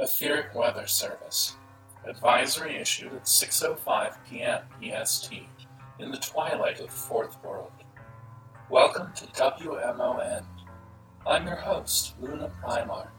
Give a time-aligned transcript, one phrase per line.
[0.00, 1.56] Etheric Weather Service.
[2.06, 4.60] Advisory issued at 6.05 p.m.
[4.80, 5.42] EST
[5.98, 7.72] in the twilight of the Fourth World.
[8.70, 10.44] Welcome to WMON.
[11.26, 13.10] I'm your host, Luna Primark.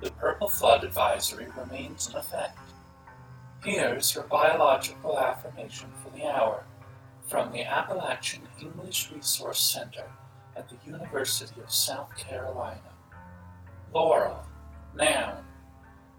[0.00, 2.56] The Purple Flood Advisory remains in effect.
[3.64, 6.62] Here's your biological affirmation for the hour
[7.26, 10.04] from the Appalachian English Resource Center
[10.56, 12.92] at the University of South Carolina.
[13.92, 14.46] Laurel,
[14.94, 15.42] noun,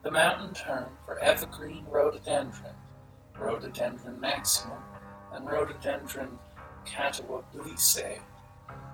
[0.07, 2.73] the mountain term for evergreen rhododendron,
[3.37, 4.77] rhododendron maximum,
[5.33, 6.39] and rhododendron
[6.85, 8.17] catawbiense,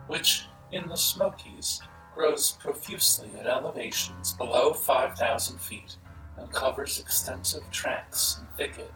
[0.07, 1.83] which in the Smokies
[2.15, 5.97] grows profusely at elevations below 5,000 feet
[6.37, 8.91] and covers extensive tracts and thicket.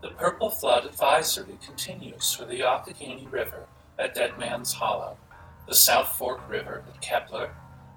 [0.00, 3.66] The Purple Flood Advisory continues for the Youghiogheny River
[3.98, 5.18] at Dead Man's Hollow,
[5.68, 7.50] the South Fork River at Kepler,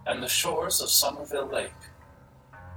[0.06, 1.72] and the shores of Somerville Lake.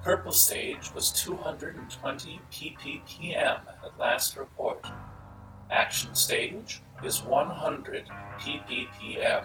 [0.02, 4.86] Purple stage was 220 ppm at last report.
[5.70, 8.06] Action stage is 100
[8.38, 9.44] ppm.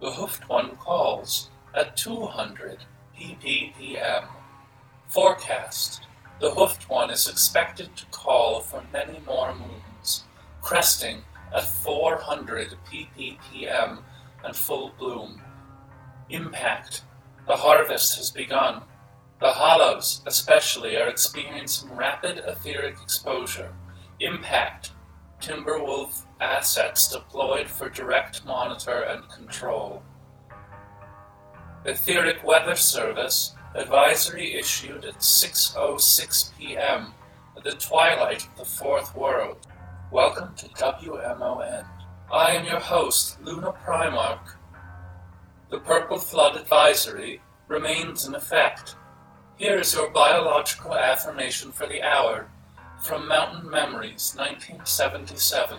[0.00, 2.78] The hoofed one calls at 200
[3.16, 4.24] ppm.
[5.06, 6.02] Forecast.
[6.40, 10.24] The hoofed one is expected to call for many more moons,
[10.62, 11.22] cresting
[11.54, 13.98] at 400 ppm
[14.44, 15.40] and full bloom.
[16.28, 17.02] Impact.
[17.46, 18.82] The harvest has begun.
[19.38, 23.70] The hollows, especially, are experiencing rapid etheric exposure.
[24.18, 24.92] Impact.
[25.42, 30.02] Timberwolf assets deployed for direct monitor and control.
[31.84, 37.12] Etheric Weather Service advisory issued at 6:06 p.m.
[37.62, 39.58] the twilight of the fourth world.
[40.10, 41.84] Welcome to WMON.
[42.32, 44.56] I am your host, Luna Primarch.
[45.68, 48.96] The Purple Flood Advisory remains in effect.
[49.58, 52.50] Here is your biological affirmation for the hour
[53.00, 55.78] from Mountain Memories, 1977.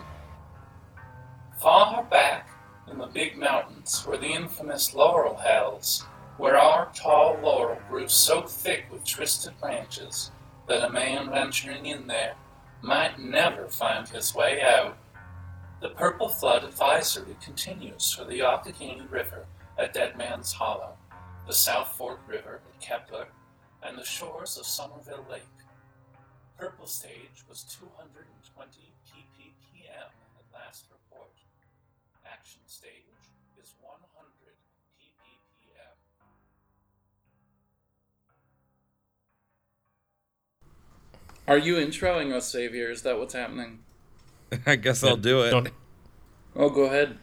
[1.61, 2.49] Far back
[2.89, 8.41] in the big mountains were the infamous laurel hills, where our tall laurel grew so
[8.41, 10.31] thick with twisted branches
[10.67, 12.33] that a man venturing in there
[12.81, 14.97] might never find his way out.
[15.83, 19.45] The Purple Flood Advisory continues for the Youghiogheny River
[19.77, 20.97] at Dead Man's Hollow,
[21.45, 23.27] the South Fork River at Kepler,
[23.83, 25.43] and the shores of Somerville Lake.
[26.57, 31.29] Purple stage was 220 ppm at last report.
[32.25, 33.05] Action stage
[33.61, 34.01] is 100
[34.97, 35.95] ppm.
[41.47, 42.89] Are you introing us, Savior?
[42.91, 43.79] Is that what's happening?
[44.65, 45.51] I guess I'll do it.
[45.51, 45.69] Don't-
[46.59, 47.19] Oh, go ahead.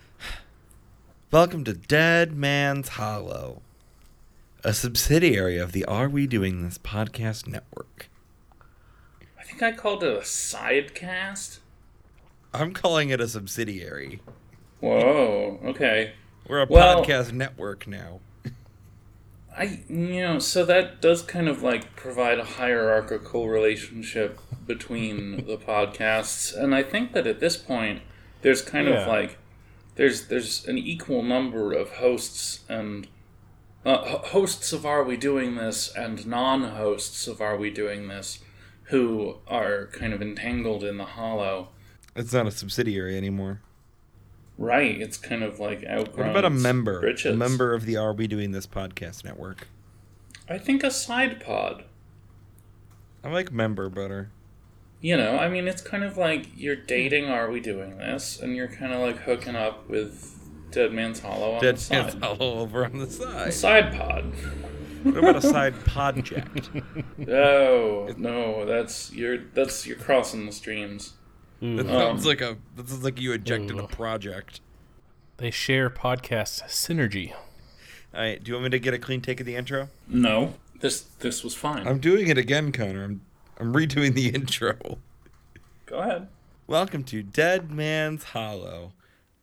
[1.33, 3.63] Welcome to Dead Man's Hollow,
[4.65, 8.09] a subsidiary of the Are We Doing This podcast network.
[9.39, 11.59] I think I called it a sidecast.
[12.53, 14.21] I'm calling it a subsidiary.
[14.81, 15.61] Whoa.
[15.65, 16.13] Okay.
[16.49, 18.21] We're a Well- podcast network now.
[19.57, 25.57] I you know so that does kind of like provide a hierarchical relationship between the
[25.57, 28.03] podcasts, and I think that at this point
[28.43, 29.39] there's kind of like
[29.95, 33.07] there's there's an equal number of hosts and
[33.85, 38.41] uh, hosts of Are We Doing This and non-hosts of Are We Doing This
[38.85, 41.69] who are kind of entangled in the hollow.
[42.15, 43.61] It's not a subsidiary anymore.
[44.57, 46.29] Right, it's kind of like outgrown.
[46.29, 47.05] What about a member?
[47.25, 49.69] A member of the Are We Doing This podcast network.
[50.49, 51.85] I think a side pod.
[53.25, 54.31] I like member better.
[55.01, 57.27] You know, I mean, it's kind of like you're dating.
[57.27, 58.41] Are we doing this?
[58.41, 60.44] And you're kind of like hooking up with
[60.75, 61.99] Dead Man's Hollow on Dead the side.
[62.07, 63.55] Man's Hollow over on the A side.
[63.55, 64.25] side pod.
[65.05, 66.71] What about a side project?
[67.29, 71.13] Oh no, that's you're that's you're crossing the streams.
[71.61, 72.57] That Um, sounds like a.
[72.77, 74.61] That sounds like you ejected a project.
[75.39, 77.33] They share podcast synergy.
[77.33, 78.43] All right.
[78.43, 79.89] Do you want me to get a clean take of the intro?
[80.09, 81.87] No, this this was fine.
[81.87, 83.05] I'm doing it again, Connor.
[83.05, 83.21] I'm
[83.59, 84.77] I'm redoing the intro.
[85.87, 86.29] Go ahead.
[86.67, 88.93] Welcome to Dead Man's Hollow,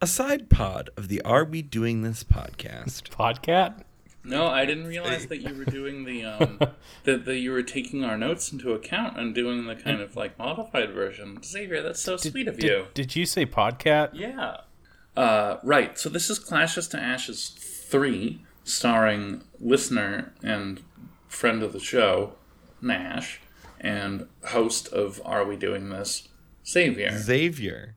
[0.01, 3.03] a side pod of the Are We Doing This podcast.
[3.09, 3.83] Podcat?
[4.23, 6.59] No, I didn't realize that you were doing the um
[7.03, 10.39] that, that you were taking our notes into account and doing the kind of like
[10.39, 11.41] modified version.
[11.43, 12.87] Xavier, that's so sweet of did, you.
[12.95, 14.09] Did you say podcat?
[14.13, 14.57] Yeah.
[15.15, 15.97] Uh, right.
[15.99, 20.81] So this is Clashes to Ashes 3, starring listener and
[21.27, 22.33] friend of the show,
[22.81, 23.39] Nash,
[23.79, 26.27] and host of Are We Doing This,
[26.65, 27.19] Xavier.
[27.19, 27.95] Xavier.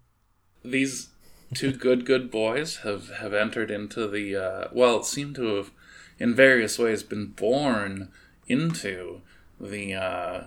[0.64, 1.08] These
[1.52, 5.70] two good, good boys have, have entered into the, uh, well, seem to have
[6.18, 8.10] in various ways been born
[8.46, 9.20] into
[9.60, 10.44] the uh,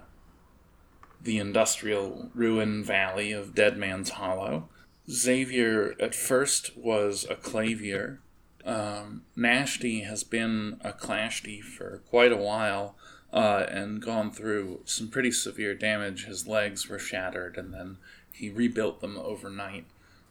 [1.22, 4.70] the industrial ruin valley of Dead Man's Hollow.
[5.10, 8.20] Xavier at first was a clavier.
[8.66, 12.96] Um, Nashty has been a clashty for quite a while
[13.32, 16.26] uh, and gone through some pretty severe damage.
[16.26, 17.98] His legs were shattered, and then
[18.32, 19.86] he rebuilt them overnight.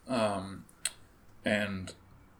[0.07, 0.65] Um,
[1.43, 1.93] and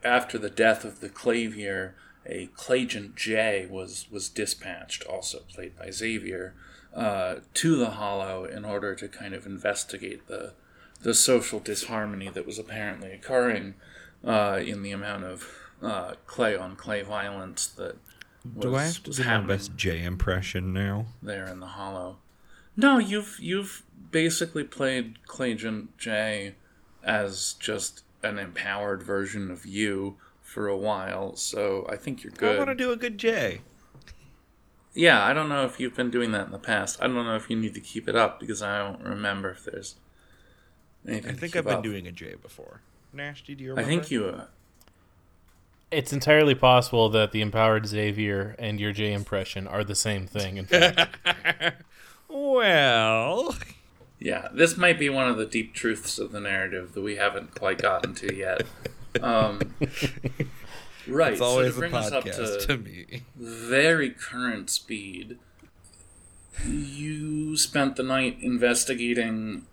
[0.04, 5.92] after the death of the clavier, a Clagent J was was dispatched, also played by
[5.92, 6.54] Xavier,
[6.94, 10.54] uh, to the Hollow in order to kind of investigate the
[11.02, 13.76] the social disharmony that was apparently occurring
[14.26, 15.48] uh, in the amount of
[15.82, 17.98] uh, clay on clay violence that
[18.56, 21.06] was, Do I have to do my best J impression now?
[21.22, 22.18] there in the Hollow.
[22.76, 26.56] No, you've you've basically played Clagent J
[27.08, 32.56] as just an empowered version of you for a while, so I think you're good.
[32.56, 33.62] I want to do a good J.
[34.94, 37.00] Yeah, I don't know if you've been doing that in the past.
[37.02, 39.64] I don't know if you need to keep it up because I don't remember if
[39.66, 39.96] there's
[41.08, 41.30] anything.
[41.30, 41.84] I to think keep I've been up.
[41.84, 42.82] doing a J before.
[43.14, 44.26] Nasty, do you I think you.
[44.26, 44.46] Uh,
[45.92, 50.58] It's entirely possible that the empowered Xavier and your J impression are the same thing.
[50.58, 51.16] In fact,
[52.30, 53.56] Well,
[54.20, 57.56] Yeah, this might be one of the deep truths of the narrative that we haven't
[57.56, 58.64] quite gotten to yet.
[59.22, 59.60] Um,
[61.08, 63.24] right, it's always so to a bring us up to to me.
[63.36, 65.38] very current speed,
[66.66, 69.68] you spent the night investigating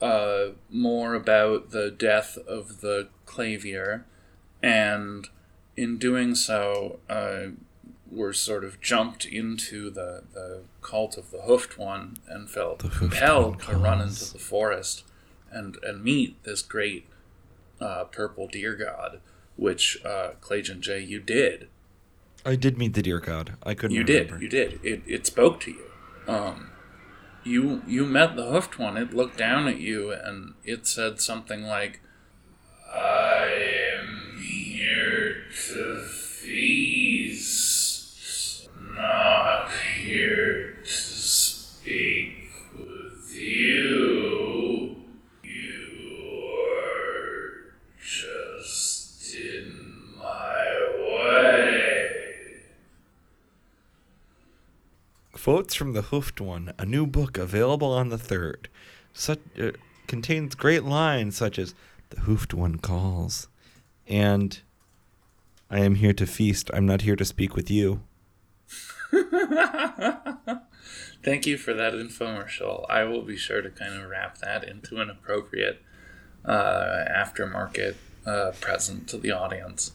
[0.00, 4.04] uh, more about the death of the clavier,
[4.62, 5.28] and
[5.76, 7.48] in doing so, uh,
[8.10, 13.60] were sort of jumped into the, the cult of the hoofed one and felt compelled
[13.62, 15.04] to run into the forest
[15.50, 17.06] and, and meet this great
[17.80, 19.20] uh, purple deer god,
[19.56, 21.68] which uh, Clagent J, you did.
[22.44, 23.56] I did meet the deer god.
[23.62, 23.96] I couldn't.
[23.96, 24.38] You remember.
[24.38, 24.42] did.
[24.42, 24.80] You did.
[24.82, 25.84] It, it spoke to you.
[26.26, 26.70] Um,
[27.44, 28.96] you you met the hoofed one.
[28.96, 32.00] It looked down at you and it said something like,
[32.92, 33.77] "I
[55.48, 58.68] Quotes from the Hoofed One, a new book available on the third.
[59.14, 59.70] Such uh,
[60.06, 61.74] contains great lines such as
[62.10, 63.48] "The Hoofed One calls,"
[64.06, 64.60] and
[65.70, 66.70] "I am here to feast.
[66.74, 68.02] I'm not here to speak with you."
[71.24, 72.84] Thank you for that infomercial.
[72.90, 75.80] I will be sure to kind of wrap that into an appropriate
[76.44, 77.94] uh, aftermarket
[78.26, 79.92] uh, present to the audience.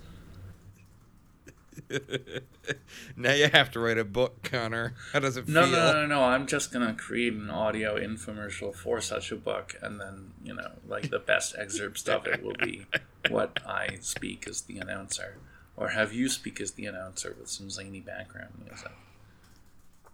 [3.18, 4.96] Now you have to write a book, Connor.
[5.12, 5.72] How does it No, feel?
[5.72, 6.08] no, no, no.
[6.08, 6.24] No.
[6.24, 10.72] I'm just gonna create an audio infomercial for such a book, and then you know,
[10.88, 12.86] like the best excerpts of it will be
[13.30, 15.38] what I speak as the announcer,
[15.78, 18.92] or have you speak as the announcer with some zany background music.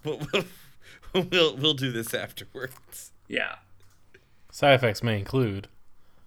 [0.03, 0.45] We'll, we'll,
[1.31, 3.11] we'll, we'll do this afterwards.
[3.27, 3.55] Yeah.
[4.51, 5.67] side effects may include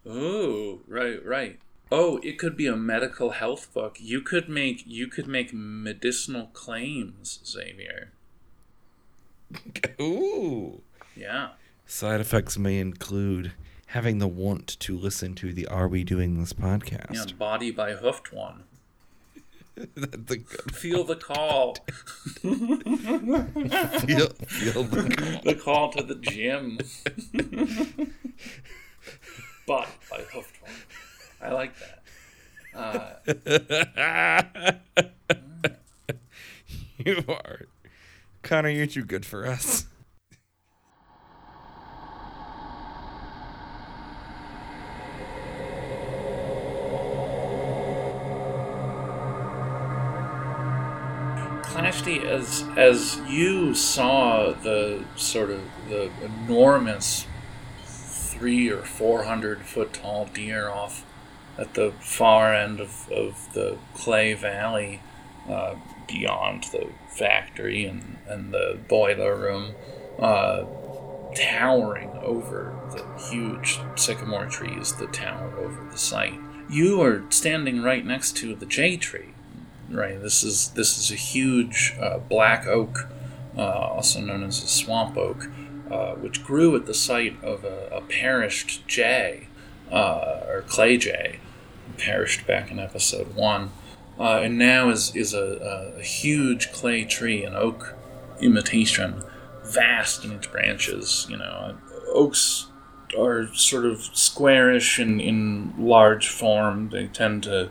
[0.06, 1.58] Oh, right, right.
[1.94, 3.98] Oh, it could be a medical health book.
[4.00, 8.12] You could make you could make medicinal claims, Xavier.
[10.00, 10.80] Ooh.
[11.14, 11.50] Yeah.
[11.84, 13.52] Side effects may include
[13.88, 17.92] having the want to listen to the Are We Doing This podcast Yeah, body by
[17.92, 18.62] hoofed one.
[20.72, 21.76] Feel the call.
[22.40, 26.78] feel, feel the the call to the gym.
[29.66, 30.51] body by hoofed one.
[31.42, 31.98] I like that.
[32.74, 34.72] Uh,
[37.04, 37.62] You are.
[38.42, 39.86] Connor, you're too good for us.
[51.62, 57.26] Clashty, as as you saw the sort of the enormous
[57.86, 61.04] three or four hundred foot tall deer off
[61.58, 65.00] at the far end of, of the clay valley,
[65.48, 65.74] uh,
[66.06, 69.74] beyond the factory and, and the boiler room,
[70.18, 70.64] uh,
[71.34, 76.38] towering over the huge sycamore trees that tower over the site.
[76.68, 79.34] You are standing right next to the J tree,
[79.90, 80.20] right?
[80.20, 83.08] This is this is a huge uh, black oak,
[83.56, 85.48] uh, also known as a swamp oak,
[85.90, 89.48] uh, which grew at the site of a, a perished jay,
[89.92, 91.38] uh, or clay jay,
[91.98, 93.70] perished back in episode one,
[94.18, 97.94] uh, and now is is a, a, huge clay tree, an oak
[98.40, 99.22] imitation,
[99.64, 101.26] vast in its branches.
[101.28, 101.76] You know,
[102.08, 102.66] oaks
[103.18, 106.88] are sort of squarish and in large form.
[106.88, 107.70] They tend to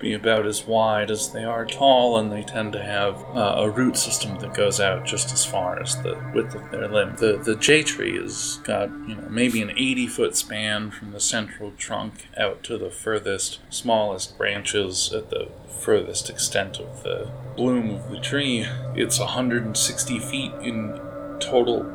[0.00, 3.70] be about as wide as they are tall, and they tend to have uh, a
[3.70, 7.16] root system that goes out just as far as the width of their limb.
[7.16, 11.20] The the J tree has got you know maybe an 80 foot span from the
[11.20, 17.90] central trunk out to the furthest, smallest branches at the furthest extent of the bloom
[17.90, 18.66] of the tree.
[18.94, 20.98] It's 160 feet in
[21.40, 21.86] total,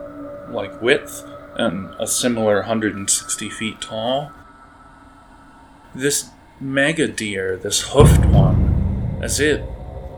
[0.50, 1.24] like width,
[1.56, 4.32] and a similar 160 feet tall.
[5.94, 9.64] This mega deer, this hoofed one, as it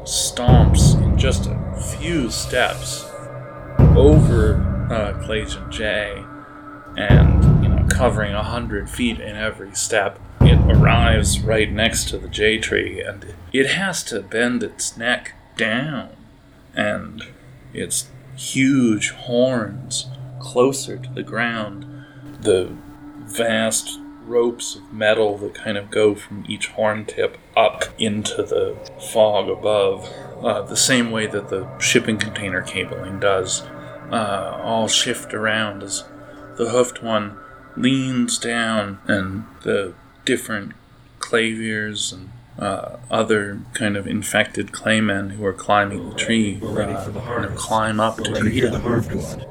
[0.04, 3.06] stomps in just a few steps
[3.96, 6.24] over uh, Clayton J,
[6.96, 12.18] and you know, covering a hundred feet in every step, it arrives right next to
[12.18, 16.10] the J tree, and it has to bend its neck down,
[16.76, 17.24] and
[17.74, 20.08] its huge horns
[20.40, 21.86] closer to the ground,
[22.42, 22.72] the
[23.26, 28.76] vast ropes of metal that kind of go from each horn tip up into the
[29.12, 30.10] fog above,
[30.44, 33.62] uh, the same way that the shipping container cabling does,
[34.12, 36.04] uh, all shift around as
[36.58, 37.38] the hoofed one
[37.76, 39.94] leans down and the
[40.26, 40.74] different
[41.20, 42.30] claviers and
[42.60, 48.00] uh, other kind of infected claymen who are climbing the tree uh, kind of climb
[48.00, 49.46] up to Do you hear the hoofed one?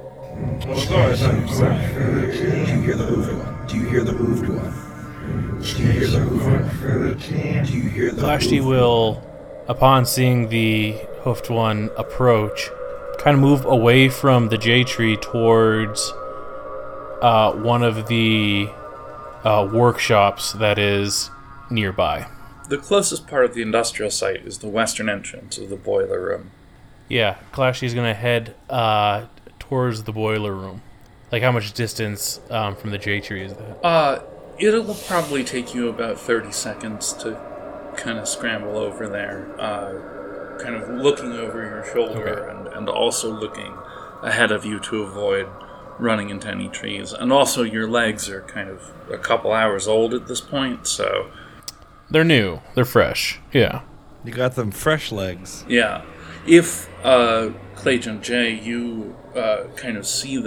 [0.61, 2.77] Do you hear the hoofed one?
[2.77, 2.95] Do you
[3.97, 5.63] hear the hoofed one?
[5.63, 7.65] Do you hear the hoofed one?
[7.65, 9.23] Do you hear the Clashty will,
[9.69, 12.69] upon seeing the hoofed one approach,
[13.19, 16.13] kind of move away from the J tree towards
[17.23, 18.69] uh, one of the
[19.45, 21.31] uh, workshops that is
[21.71, 22.27] nearby.
[22.69, 26.51] The closest part of the industrial site is the western entrance of the boiler room.
[27.09, 29.27] Yeah, Clashy's gonna head uh,
[29.59, 30.83] towards the boiler room.
[31.37, 33.85] Like, how much distance um, from the J tree is that?
[33.85, 34.23] Uh,
[34.59, 37.39] it'll probably take you about 30 seconds to
[37.95, 43.31] kind of scramble over there, uh, kind of looking over your shoulder and, and also
[43.31, 43.75] looking
[44.23, 45.47] ahead of you to avoid
[45.99, 47.13] running into any trees.
[47.13, 51.31] And also, your legs are kind of a couple hours old at this point, so
[52.11, 52.63] They're new.
[52.75, 53.41] They're fresh.
[53.53, 53.83] Yeah.
[54.25, 55.67] You got them fresh legs.
[55.69, 56.01] yeah.
[56.47, 60.39] If, uh, Clayton J, you uh, kind of see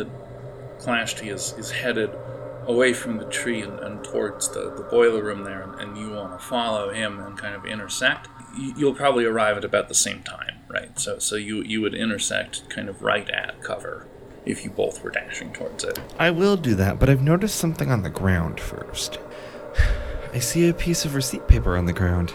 [0.80, 2.12] that Clashty is, is headed
[2.66, 6.12] away from the tree and, and towards the, the boiler room there, and, and you
[6.12, 9.96] want to follow him and kind of intersect, you, you'll probably arrive at about the
[9.96, 10.98] same time, right?
[11.00, 14.08] So, so you, you would intersect kind of right at cover
[14.46, 16.00] if you both were dashing towards it.
[16.18, 19.20] I will do that, but I've noticed something on the ground first.
[20.34, 22.34] I see a piece of receipt paper on the ground.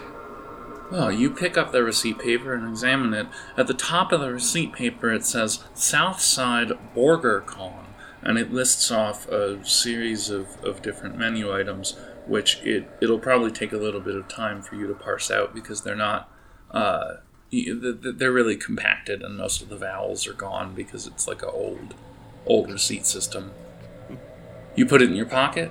[0.90, 3.26] Well, you pick up the receipt paper and examine it.
[3.56, 7.83] At the top of the receipt paper, it says Southside Burger Con,
[8.24, 13.50] and it lists off a series of, of different menu items, which it, it'll probably
[13.50, 16.30] take a little bit of time for you to parse out because they're not.
[16.70, 17.16] Uh,
[17.52, 21.28] y- th- th- they're really compacted, and most of the vowels are gone because it's
[21.28, 21.94] like an old,
[22.46, 23.52] old receipt system.
[24.74, 25.70] You put it in your pocket.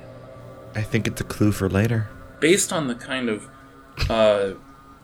[0.76, 2.08] I think it's a clue for later.
[2.40, 3.48] based on the kind of
[4.10, 4.54] uh,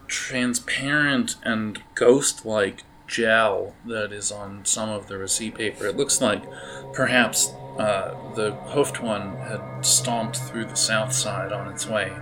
[0.08, 6.22] transparent and ghost like gel that is on some of the receipt paper, it looks
[6.22, 6.44] like
[6.94, 12.14] perhaps uh, the hoofed one had stomped through the south side on its way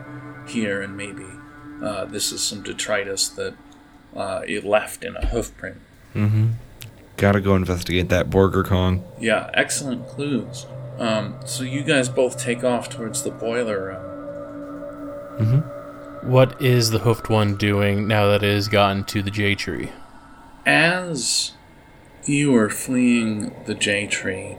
[0.48, 1.26] here, and maybe
[1.84, 3.54] uh, this is some detritus that
[4.16, 5.78] uh, it left in a hoof print.
[7.18, 9.04] Gotta go investigate that Burger Kong.
[9.20, 10.66] Yeah, excellent clues.
[10.98, 13.86] Um, so you guys both take off towards the boiler
[15.40, 15.64] room.
[16.24, 19.92] What is the hoofed one doing now that it has gotten to the J tree?
[20.68, 21.54] As
[22.26, 24.58] you were fleeing the J tree,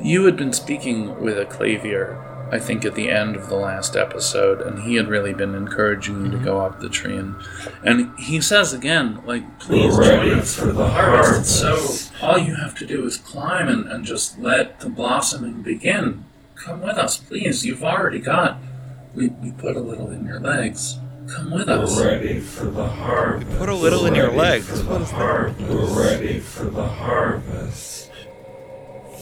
[0.00, 2.16] you had been speaking with a clavier,
[2.52, 6.26] I think, at the end of the last episode, and he had really been encouraging
[6.26, 6.44] you to mm-hmm.
[6.44, 7.16] go up the tree.
[7.16, 7.34] And,
[7.82, 11.46] and he says again, like, please join us for the harvest.
[11.58, 16.24] So all you have to do is climb and, and just let the blossoming begin.
[16.54, 17.66] Come with us, please.
[17.66, 18.58] You've already got.
[19.12, 21.00] We, we put a little in your legs.
[21.28, 21.96] Come with us.
[21.96, 23.58] We're Ready for the harvest.
[23.58, 24.82] Put a little in your legs.
[24.82, 25.54] What is that?
[25.60, 28.10] We're ready for the harvest.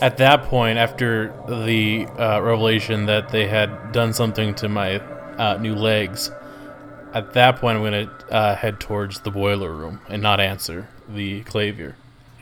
[0.00, 5.58] At that point, after the uh, revelation that they had done something to my uh,
[5.58, 6.30] new legs,
[7.12, 10.88] at that point, I'm going to uh, head towards the boiler room and not answer
[11.08, 11.96] the clavier.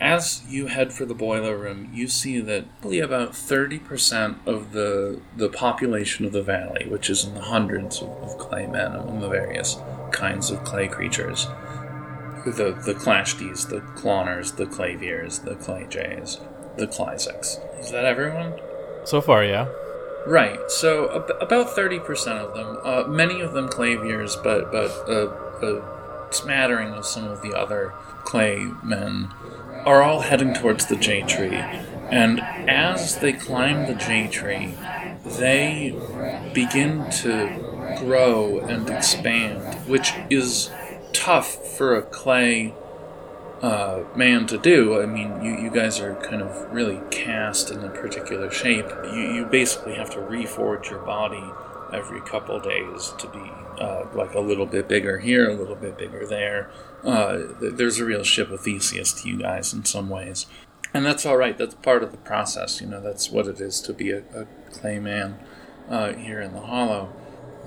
[0.05, 5.23] As you head for the boiler room, you see that probably about 30% of the
[5.35, 9.21] the population of the valley, which is in the hundreds of, of clay men among
[9.21, 9.79] the various
[10.13, 11.47] kinds of clay creatures,
[12.45, 16.39] the the clashties, the cloners, the claviers, the clay jays,
[16.77, 17.59] the Clysex.
[17.81, 18.61] Is that everyone?
[19.05, 19.69] So far, yeah.
[20.27, 20.59] Right.
[20.69, 25.29] So ab- about thirty percent of them, uh, many of them claviers, but but uh,
[25.67, 27.95] a smattering of some of the other
[28.25, 29.33] clay men,
[29.85, 31.57] are all heading towards the J tree.
[32.11, 34.75] And as they climb the J tree,
[35.25, 35.95] they
[36.53, 40.71] begin to grow and expand, which is
[41.13, 42.75] tough for a clay
[43.63, 45.01] uh, man to do.
[45.01, 48.87] I mean, you, you guys are kind of really cast in a particular shape.
[49.05, 51.43] You, you basically have to reforge your body
[51.93, 55.99] every couple days to be uh, like a little bit bigger here, a little bit
[55.99, 56.71] bigger there.
[57.03, 60.47] Uh, th- there's a real ship of Theseus to you guys in some ways.
[60.93, 61.59] And that's all right.
[61.59, 62.81] That's part of the process.
[62.81, 65.39] You know, that's what it is to be a, a clay man
[65.89, 67.13] uh, here in the Hollow.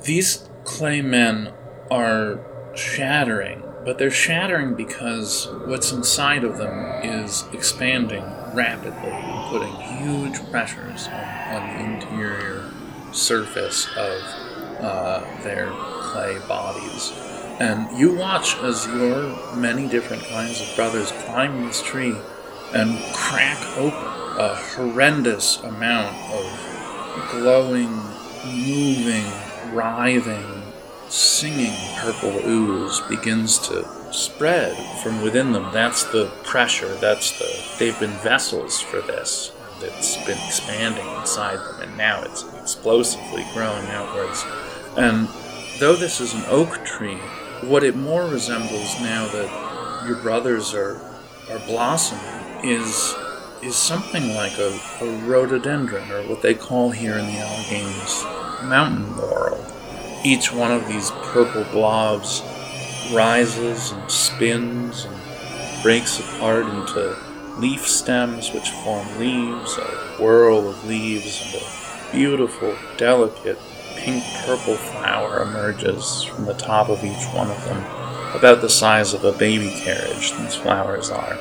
[0.04, 1.54] These clay men
[1.92, 2.40] are
[2.76, 10.50] shattering, but they're shattering because what's inside of them is expanding rapidly and putting huge
[10.52, 11.24] pressures on,
[11.56, 12.67] on the interior
[13.18, 14.22] surface of
[14.80, 17.14] uh, their clay bodies.
[17.60, 22.16] And you watch as your many different kinds of brothers climb this tree
[22.74, 27.90] and crack open a horrendous amount of glowing,
[28.46, 29.26] moving,
[29.74, 30.62] writhing,
[31.10, 33.84] singing purple ooze begins to
[34.14, 35.72] spread from within them.
[35.74, 36.94] That's the pressure.
[36.96, 37.78] That's the.
[37.80, 39.52] They've been vessels for this.
[39.82, 44.44] It's been expanding inside them, and now it's explosively growing outwards.
[44.98, 45.28] And
[45.80, 47.20] though this is an oak tree,
[47.62, 51.02] what it more resembles now that your brothers are
[51.50, 53.16] are blossoming is
[53.64, 58.24] is something like a, a rhododendron, or what they call here in the Alleghenies
[58.64, 59.64] mountain laurel.
[60.24, 62.42] Each one of these purple blobs
[63.12, 65.16] rises and spins and
[65.82, 67.18] breaks apart into
[67.60, 73.60] leaf stems, which form leaves, a whirl of leaves, and a beautiful, delicate
[73.96, 77.84] pink purple flower emerges from the top of each one of them,
[78.36, 81.38] about the size of a baby carriage, these flowers are.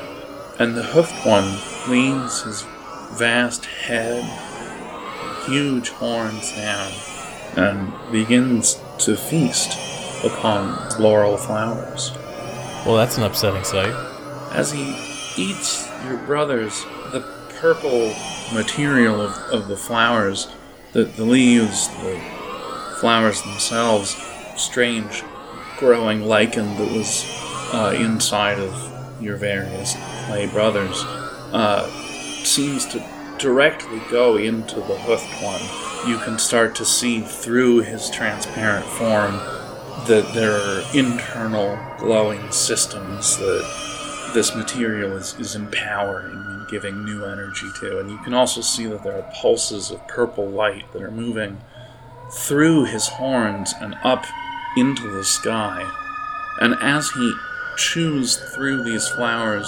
[0.58, 2.62] And the hoofed one leans his
[3.18, 4.24] vast head,
[5.46, 6.92] huge horns down,
[7.56, 9.78] and begins to feast
[10.24, 12.12] upon laurel flowers.
[12.86, 13.94] Well, that's an upsetting sight.
[14.52, 17.20] As he eats your brothers, the
[17.60, 18.14] purple
[18.52, 20.48] material of, of the flowers,
[20.92, 22.20] the, the leaves, the
[23.00, 24.16] flowers themselves,
[24.56, 25.22] strange
[25.78, 27.24] growing lichen that was
[27.72, 29.94] uh, inside of your various
[30.26, 31.02] clay brothers,
[31.52, 31.86] uh,
[32.44, 33.04] seems to
[33.38, 35.60] directly go into the hoofed one.
[36.08, 39.34] You can start to see through his transparent form
[40.06, 43.95] that there are internal glowing systems that
[44.34, 47.98] this material is, is empowering and giving new energy to.
[47.98, 51.60] And you can also see that there are pulses of purple light that are moving
[52.32, 54.24] through his horns and up
[54.76, 55.90] into the sky.
[56.60, 57.34] And as he
[57.76, 59.66] chews through these flowers,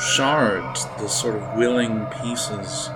[0.00, 2.88] shards, the sort of willing pieces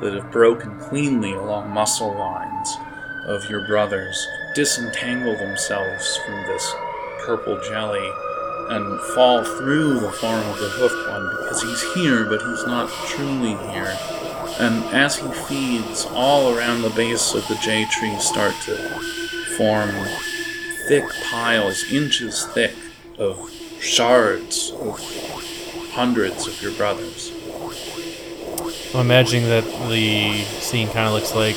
[0.00, 2.76] that have broken cleanly along muscle lines
[3.26, 6.74] of your brothers, disentangle themselves from this
[7.20, 8.10] purple jelly
[8.68, 12.90] and fall through the form of the hoofed one because he's here, but he's not
[13.06, 13.96] truly here.
[14.58, 18.76] And as he feeds, all around the base of the J tree start to
[19.56, 19.90] form
[20.88, 22.74] thick piles, inches thick,
[23.18, 23.50] of
[23.80, 24.98] shards of
[25.92, 27.32] hundreds of your brothers.
[28.94, 31.56] I'm imagining that the scene kind of looks like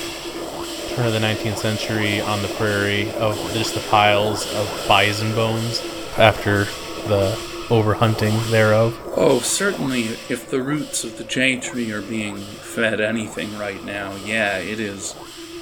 [0.95, 5.79] turn of the 19th century on the prairie of just the piles of bison bones
[6.17, 6.65] after
[7.07, 7.35] the
[7.69, 8.97] overhunting thereof.
[9.15, 14.15] Oh, certainly, if the roots of the J tree are being fed anything right now,
[14.25, 15.15] yeah, it is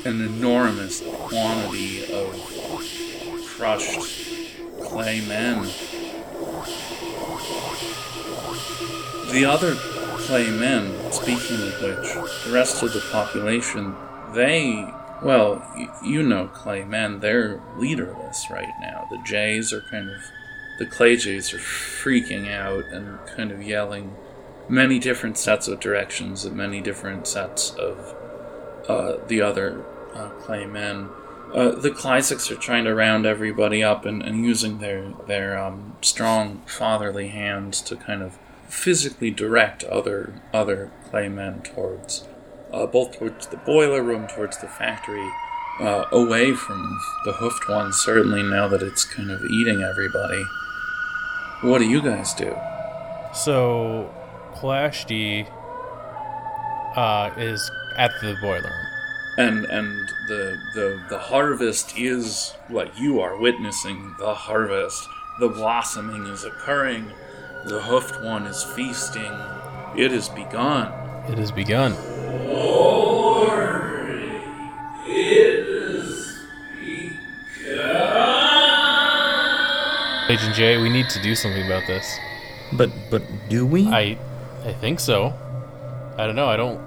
[0.05, 2.33] an enormous quantity of
[3.57, 3.99] crushed
[4.81, 5.67] clay men.
[9.31, 12.13] The other clay men, speaking of which,
[12.45, 13.95] the rest of the population,
[14.33, 19.07] they, well, y- you know clay men, they're leaderless right now.
[19.11, 20.17] The Jays are kind of,
[20.79, 24.15] the clay Jays are freaking out and kind of yelling
[24.69, 28.15] many different sets of directions at many different sets of
[28.87, 31.09] uh, the other uh, clay men.
[31.53, 35.97] Uh, the Clysics are trying to round everybody up and, and using their their um,
[36.01, 38.37] strong fatherly hands to kind of
[38.67, 42.27] physically direct other other clay men towards
[42.71, 45.27] uh, both towards the boiler room, towards the factory,
[45.81, 47.91] uh, away from the hoofed one.
[47.91, 50.45] Certainly now that it's kind of eating everybody.
[51.61, 52.55] What do you guys do?
[53.33, 54.09] So,
[54.55, 55.47] Clashty
[56.95, 58.85] uh, is at the boiler room.
[59.37, 65.07] and and the the the harvest is like you are witnessing the harvest
[65.39, 67.05] the blossoming is occurring
[67.65, 69.33] the hoofed one is feasting
[69.95, 70.91] it has begun
[71.31, 71.93] It has begun.
[80.29, 82.17] Agent J, we need to do something about this.
[82.73, 83.87] But but do we?
[83.87, 84.17] I,
[84.63, 85.33] I think so.
[86.17, 86.47] I don't know.
[86.47, 86.79] I don't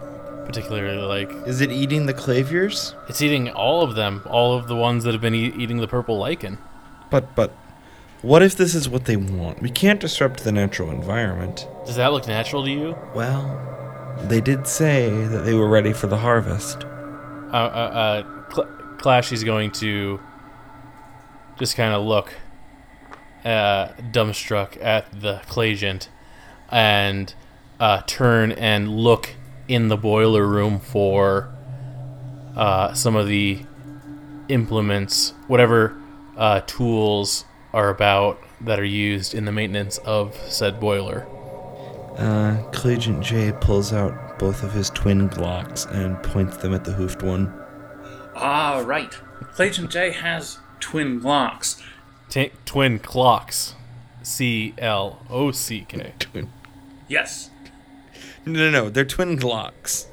[0.47, 1.31] particularly like.
[1.49, 2.95] Is it eating the claviers?
[3.09, 4.23] It's eating all of them.
[4.27, 6.59] All of the ones that have been e- eating the purple lichen.
[7.11, 7.51] But but
[8.23, 9.61] what if this is what they want?
[9.61, 11.67] We can't disrupt the natural environment.
[11.85, 12.97] Does that look natural to you?
[13.13, 13.59] Well,
[14.29, 16.85] they did say that they were ready for the harvest.
[16.85, 20.21] Uh, uh, uh, Cl- Clash is going to
[21.59, 22.33] just kind of look
[23.45, 26.09] uh, dumbstruck at the Clagent
[26.71, 27.35] and
[27.81, 29.35] uh, turn and look
[29.69, 31.53] in the boiler room for
[32.57, 33.65] uh, some of the
[34.49, 35.97] implements, whatever
[36.37, 41.27] uh, tools are about that are used in the maintenance of said boiler.
[42.17, 46.93] Uh, Clagent J pulls out both of his twin Glocks and points them at the
[46.93, 47.53] hoofed one.
[48.35, 49.13] ah right
[49.55, 51.81] Clayton J has twin glocks
[52.33, 53.75] T- twin clocks.
[54.23, 56.15] C L O C K.
[56.19, 56.49] Twin.
[57.07, 57.51] yes
[58.47, 60.07] No, no, no, they're twin clocks.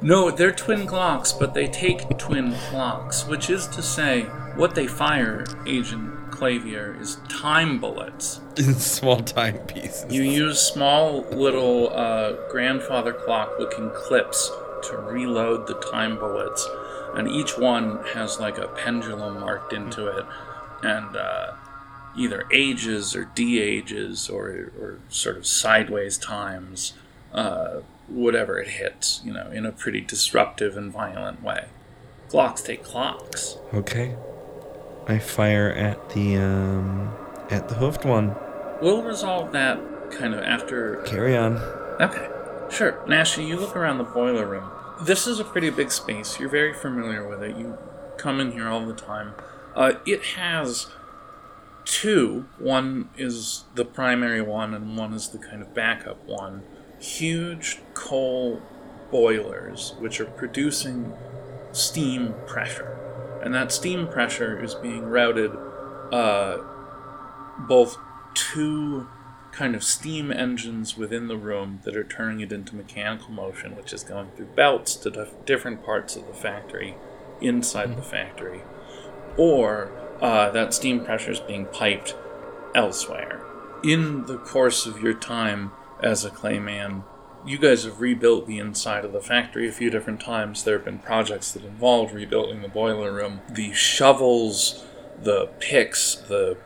[0.00, 4.22] no they're twin clocks, but they take twin clocks which is to say
[4.56, 10.12] what they fire agent clavier is time bullets In small timepieces.
[10.12, 14.50] You use small little uh, grandfather clock looking clips
[14.88, 16.68] to reload the time bullets,
[17.14, 20.26] and each one has like a pendulum marked into it,
[20.82, 21.52] and uh,
[22.16, 26.94] either ages or de-ages or, or sort of sideways times,
[27.32, 31.66] uh, whatever it hits, you know, in a pretty disruptive and violent way.
[32.28, 33.56] Glocks take clocks.
[33.72, 34.16] Okay.
[35.06, 37.12] I fire at the um
[37.50, 38.36] at the hoofed one.
[38.80, 39.78] We'll resolve that
[40.12, 41.56] kind of after Carry on.
[42.00, 42.28] Okay,
[42.70, 43.02] sure.
[43.06, 44.70] Nasha, you look around the boiler room.
[45.02, 46.38] This is a pretty big space.
[46.38, 47.56] You're very familiar with it.
[47.56, 47.76] You
[48.16, 49.34] come in here all the time.
[49.74, 50.88] Uh, it has
[51.84, 52.46] two.
[52.58, 56.62] One is the primary one, and one is the kind of backup one.
[56.98, 58.60] Huge coal
[59.10, 61.12] boilers, which are producing
[61.72, 62.98] steam pressure.
[63.42, 65.50] And that steam pressure is being routed
[66.12, 66.58] uh,
[67.58, 67.98] both
[68.34, 69.08] to
[69.52, 73.92] kind of steam engines within the room that are turning it into mechanical motion, which
[73.92, 76.94] is going through belts to dif- different parts of the factory
[77.40, 78.62] inside the factory,
[79.36, 79.90] or
[80.20, 82.14] uh, that steam pressure is being piped
[82.74, 83.40] elsewhere.
[83.82, 87.04] In the course of your time as a clayman,
[87.44, 90.62] you guys have rebuilt the inside of the factory a few different times.
[90.62, 93.40] There have been projects that involved rebuilding the boiler room.
[93.50, 94.84] The shovels,
[95.20, 96.56] the picks, the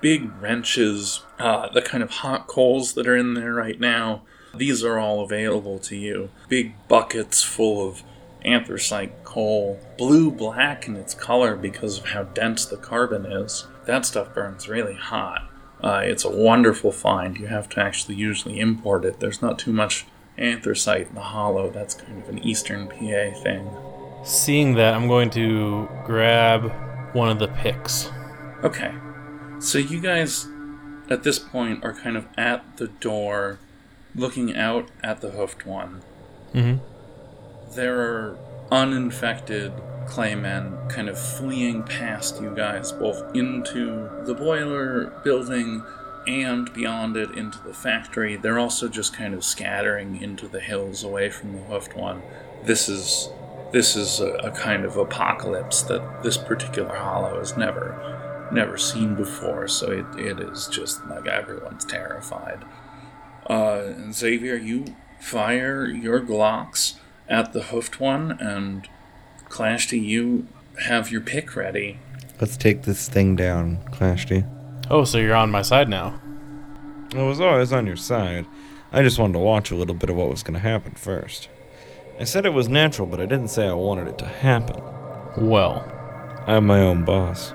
[0.00, 4.22] big wrenches, uh, the kind of hot coals that are in there right now,
[4.54, 6.30] these are all available to you.
[6.48, 8.02] Big buckets full of
[8.44, 13.66] anthracite coal, blue black in its color because of how dense the carbon is.
[13.86, 15.48] That stuff burns really hot.
[15.82, 17.38] Uh, it's a wonderful find.
[17.38, 19.20] You have to actually usually import it.
[19.20, 21.70] There's not too much anthracite in the hollow.
[21.70, 23.70] That's kind of an eastern PA thing.
[24.24, 26.72] Seeing that, I'm going to grab
[27.14, 28.10] one of the picks.
[28.64, 28.92] Okay.
[29.60, 30.46] So you guys
[31.08, 33.58] at this point are kind of at the door
[34.14, 36.02] looking out at the hoofed one.
[36.52, 36.80] Mhm.
[37.74, 38.38] There are
[38.70, 39.72] uninfected
[40.06, 45.84] claymen kind of fleeing past you guys, both into the boiler building
[46.26, 48.36] and beyond it into the factory.
[48.36, 52.22] They're also just kind of scattering into the hills away from the hoofed one.
[52.64, 53.30] This is
[53.72, 59.14] this is a, a kind of apocalypse that this particular hollow has never never seen
[59.14, 62.64] before, so it, it is just like everyone's terrified.
[63.46, 66.97] Uh, Xavier, you fire your Glocks
[67.28, 68.88] at the hoofed one, and
[69.48, 70.46] Clashty, you
[70.86, 71.98] have your pick ready.
[72.40, 74.48] Let's take this thing down, Clashty.
[74.90, 76.20] Oh, so you're on my side now.
[77.14, 78.46] I was always on your side.
[78.92, 81.48] I just wanted to watch a little bit of what was going to happen first.
[82.18, 84.82] I said it was natural, but I didn't say I wanted it to happen.
[85.36, 85.84] Well,
[86.46, 87.52] I'm my own boss.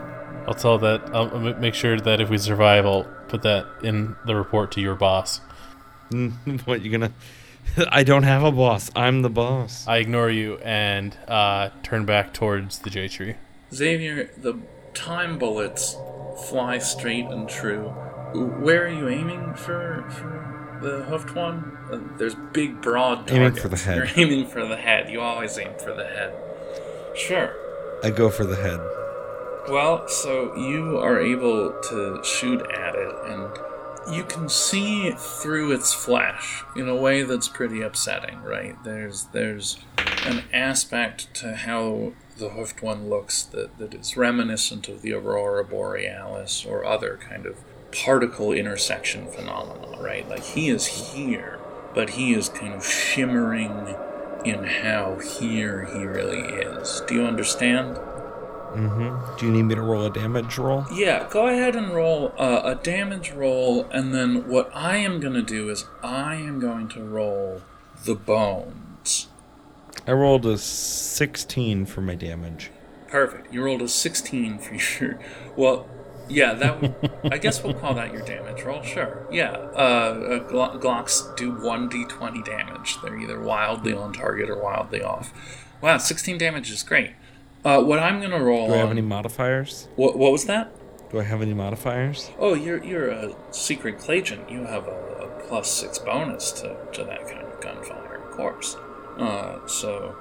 [0.47, 1.09] I'll tell that.
[1.13, 4.95] I'll make sure that if we survive, I'll put that in the report to your
[4.95, 5.41] boss.
[6.65, 7.11] what you gonna?
[7.89, 8.91] I don't have a boss.
[8.95, 9.87] I'm the boss.
[9.87, 13.35] I ignore you and uh, turn back towards the J tree.
[13.73, 14.59] Xavier, the
[14.93, 15.97] time bullets
[16.49, 17.89] fly straight and true.
[18.33, 21.77] Where are you aiming for, for the hoofed one?
[21.91, 23.33] Uh, there's big, broad targets.
[23.33, 23.97] Aiming for the head.
[23.97, 25.09] You're aiming for the head.
[25.09, 26.33] You always aim for the head.
[27.15, 27.55] Sure.
[28.03, 28.79] I go for the head.
[29.69, 33.49] Well, so you are able to shoot at it, and
[34.11, 38.81] you can see through its flesh in a way that's pretty upsetting, right?
[38.83, 39.79] There's there's
[40.25, 45.63] an aspect to how the hoofed one looks that, that is reminiscent of the aurora
[45.63, 47.57] borealis or other kind of
[47.91, 50.27] particle intersection phenomena, right?
[50.27, 51.59] Like he is here,
[51.93, 53.95] but he is kind of shimmering
[54.43, 57.01] in how here he really is.
[57.07, 57.99] Do you understand?
[58.73, 59.37] Mm-hmm.
[59.37, 60.85] Do you need me to roll a damage roll?
[60.93, 65.33] Yeah, go ahead and roll uh, a damage roll, and then what I am going
[65.35, 67.61] to do is I am going to roll
[68.05, 69.27] the bones.
[70.07, 72.71] I rolled a 16 for my damage.
[73.07, 73.53] Perfect.
[73.53, 75.19] You rolled a 16 for your.
[75.55, 75.87] Well,
[76.27, 76.81] yeah, that.
[76.81, 78.81] would- I guess we'll call that your damage roll.
[78.81, 79.27] Sure.
[79.31, 79.51] Yeah.
[79.51, 82.97] Uh, uh, Glo- Glocks do 1d20 damage.
[83.01, 85.31] They're either wildly on target or wildly off.
[85.81, 87.11] Wow, 16 damage is great.
[87.63, 88.67] Uh, what I'm going to roll.
[88.67, 89.87] Do I have on- any modifiers?
[89.95, 90.73] what, what was that?
[91.11, 92.31] Do I have any modifiers?
[92.39, 94.49] Oh, you're you're a secret Clagent.
[94.49, 98.75] You have a, a plus six bonus to, to that kind of gunfire, of course.
[99.19, 100.15] Uh, so,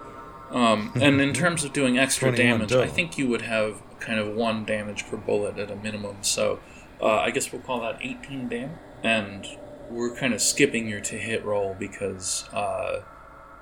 [0.50, 4.20] um, and in terms of doing extra 21 damage, I think you would have kind
[4.20, 6.16] of one damage per bullet at a minimum.
[6.20, 6.60] So,
[7.00, 8.76] uh, I guess we'll call that 18 damage.
[9.02, 9.46] And
[9.88, 13.00] we're kind of skipping your to hit roll because uh,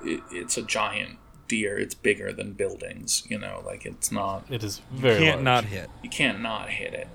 [0.03, 1.19] it, it's a giant
[1.51, 1.77] deer.
[1.79, 3.25] It's bigger than buildings.
[3.29, 5.45] You know, like it's not It is very You Can't large.
[5.45, 5.91] not hit.
[6.03, 7.09] you can't not hit it.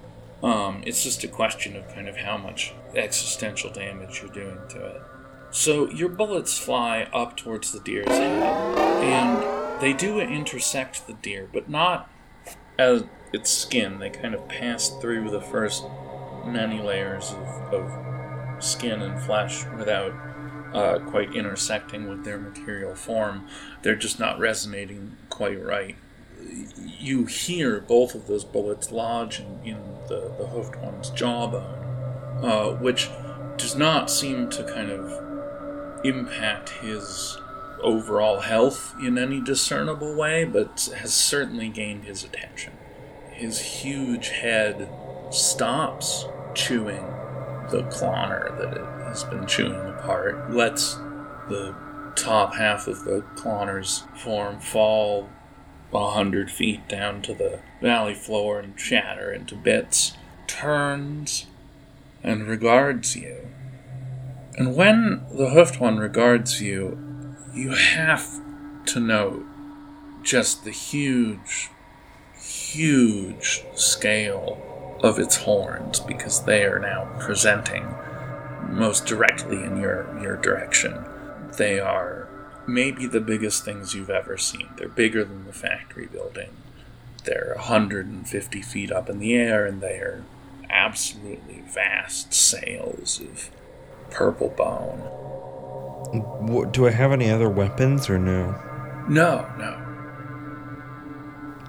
[0.43, 4.85] Um, it's just a question of kind of how much existential damage you're doing to
[4.85, 5.01] it.
[5.51, 11.47] So your bullets fly up towards the deer's head, and they do intersect the deer,
[11.51, 12.09] but not
[12.77, 13.99] as its skin.
[13.99, 15.83] They kind of pass through the first
[16.45, 20.13] many layers of, of skin and flesh without
[20.75, 23.47] uh, quite intersecting with their material form.
[23.81, 25.95] They're just not resonating quite right
[26.99, 32.71] you hear both of those bullets lodge in, in the, the hoofed one's jawbone, uh,
[32.79, 33.09] which
[33.57, 37.37] does not seem to kind of impact his
[37.81, 42.73] overall health in any discernible way, but has certainly gained his attention.
[43.31, 44.89] His huge head
[45.31, 47.03] stops chewing
[47.71, 50.95] the cloner that it has been chewing apart, lets
[51.47, 51.73] the
[52.15, 55.29] top half of the cloner's form fall
[55.93, 61.45] a hundred feet down to the valley floor and shatter into bits, turns
[62.21, 63.47] and regards you.
[64.57, 66.99] And when the hoofed one regards you,
[67.53, 68.41] you have
[68.87, 69.45] to note
[70.23, 71.69] just the huge,
[72.37, 77.95] huge scale of its horns because they are now presenting
[78.75, 81.05] most directly in your, your direction.
[81.57, 82.27] They are
[82.67, 84.69] maybe the biggest things you've ever seen.
[84.77, 86.49] They're bigger than the factory building.
[87.23, 90.23] They're 150 feet up in the air, and they are
[90.69, 93.49] absolutely vast sails of
[94.11, 95.11] purple bone.
[96.71, 98.55] Do I have any other weapons or no?
[99.07, 99.81] No, no.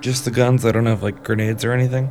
[0.00, 0.64] Just the guns.
[0.64, 2.10] I don't have like grenades or anything.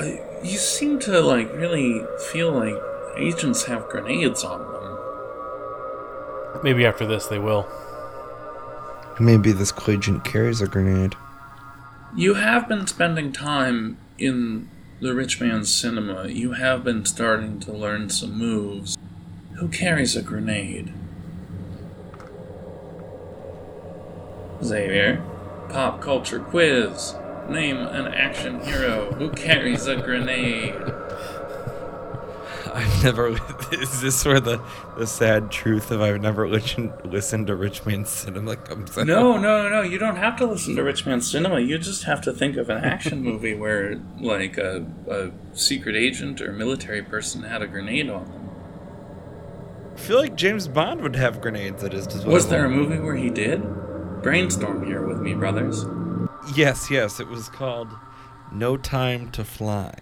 [0.00, 2.76] Uh, you seem to like really feel like
[3.18, 4.98] agents have grenades on them.
[6.62, 7.66] Maybe after this they will.
[9.18, 11.14] Maybe this Clagent carries a grenade.
[12.14, 14.68] You have been spending time in
[15.00, 16.28] the rich man's cinema.
[16.28, 18.96] You have been starting to learn some moves.
[19.56, 20.92] Who carries a grenade?
[24.62, 25.22] Xavier,
[25.68, 27.14] pop culture quiz.
[27.48, 30.74] Name an action hero who carries a grenade.
[32.76, 33.28] I've never.
[33.72, 34.62] Is this where the
[34.98, 39.06] the sad truth of I've never listened listened to Rich Man Cinema comes out?
[39.06, 39.80] No, no, no.
[39.80, 41.60] You don't have to listen to Rich Man Cinema.
[41.60, 46.42] You just have to think of an action movie where, like, a, a secret agent
[46.42, 48.50] or military person had a grenade on them.
[49.94, 52.30] I feel like James Bond would have grenades at his disposal.
[52.30, 53.62] Was there a movie where he did?
[54.22, 55.86] Brainstorm here with me, brothers.
[56.54, 57.20] Yes, yes.
[57.20, 57.88] It was called
[58.52, 59.94] No Time to Fly.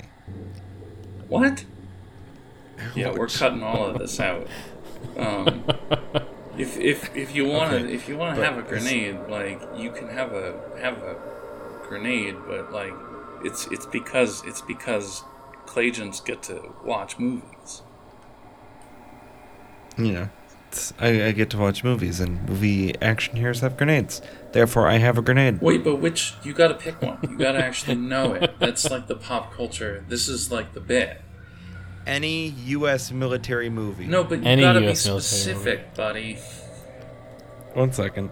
[1.29, 1.65] What?
[2.94, 4.47] Yeah, we're cutting all of this out.
[5.16, 5.64] Um,
[6.59, 9.61] if if if you want to Okay, if you want to have a grenade, like
[9.77, 11.16] you can have a have a
[11.83, 12.94] grenade, but like
[13.44, 15.23] it's it's because it's because
[15.66, 17.83] Clagents get to watch movies.
[20.68, 24.20] It's, I, I get to watch movies, and movie action heroes have grenades.
[24.53, 25.61] Therefore, I have a grenade.
[25.61, 27.18] Wait, but which you got to pick one.
[27.23, 28.59] You got to actually know it.
[28.59, 30.05] That's like the pop culture.
[30.09, 31.20] This is like the bit.
[32.07, 33.11] Any U.S.
[33.11, 34.07] military movie.
[34.07, 36.38] No, but you Any gotta be US military specific, buddy.
[37.75, 38.31] One second.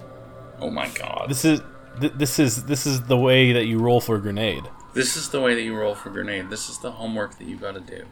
[0.61, 1.27] Oh my god.
[1.29, 1.61] This is
[2.01, 4.65] th- this is this is the way that you roll for a grenade.
[4.95, 6.51] This is the way that you roll for grenade.
[6.51, 8.05] This is the homework that you gotta do.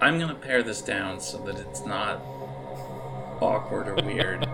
[0.00, 2.20] I'm gonna pare this down so that it's not
[3.40, 4.46] awkward or weird.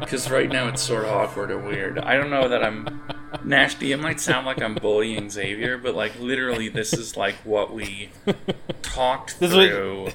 [0.00, 1.98] Because right now it's sort of awkward or weird.
[1.98, 3.00] I don't know that I'm.
[3.44, 7.72] Nashty, it might sound like I'm bullying Xavier, but like literally, this is like what
[7.72, 8.10] we
[8.82, 10.08] talked This is what- through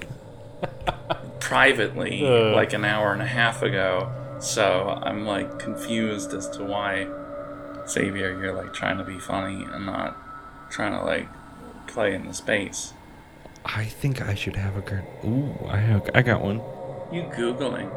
[1.39, 2.54] privately Uh.
[2.54, 4.12] like an hour and a half ago.
[4.39, 7.08] So I'm like confused as to why
[7.88, 10.17] Xavier, you're like trying to be funny and not
[10.69, 11.28] trying to like
[11.88, 12.93] play in the space.
[13.63, 15.08] I think I should have a grenade.
[15.23, 16.62] Ooh, I have, I got one.
[17.12, 17.91] You googling?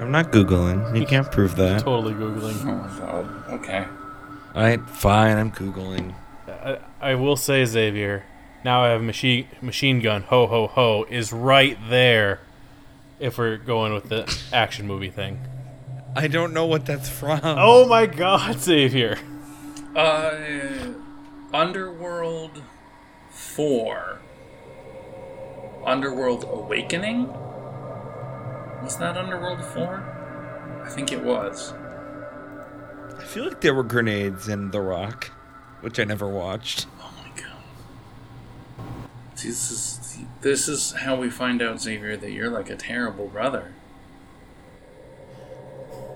[0.00, 0.98] I'm not googling.
[0.98, 1.82] You can't prove that.
[1.82, 2.60] Totally googling.
[2.62, 3.48] Oh my god.
[3.60, 3.86] Okay.
[4.54, 5.36] All right, fine.
[5.36, 6.14] I'm googling.
[6.48, 8.24] I, I will say, Xavier.
[8.64, 10.22] Now I have machine machine gun.
[10.22, 12.40] Ho ho ho is right there.
[13.18, 15.40] If we're going with the action movie thing.
[16.16, 17.40] I don't know what that's from.
[17.44, 19.18] Oh my God, Xavier!
[19.94, 20.36] Uh,
[21.52, 22.62] Underworld
[23.30, 24.21] Four.
[25.84, 27.28] Underworld Awakening.
[28.82, 30.82] Was that Underworld Four?
[30.84, 31.72] I think it was.
[33.18, 35.30] I feel like there were grenades in The Rock,
[35.80, 36.86] which I never watched.
[37.00, 37.62] Oh my god.
[39.34, 43.28] See, this is this is how we find out, Xavier, that you're like a terrible
[43.28, 43.72] brother.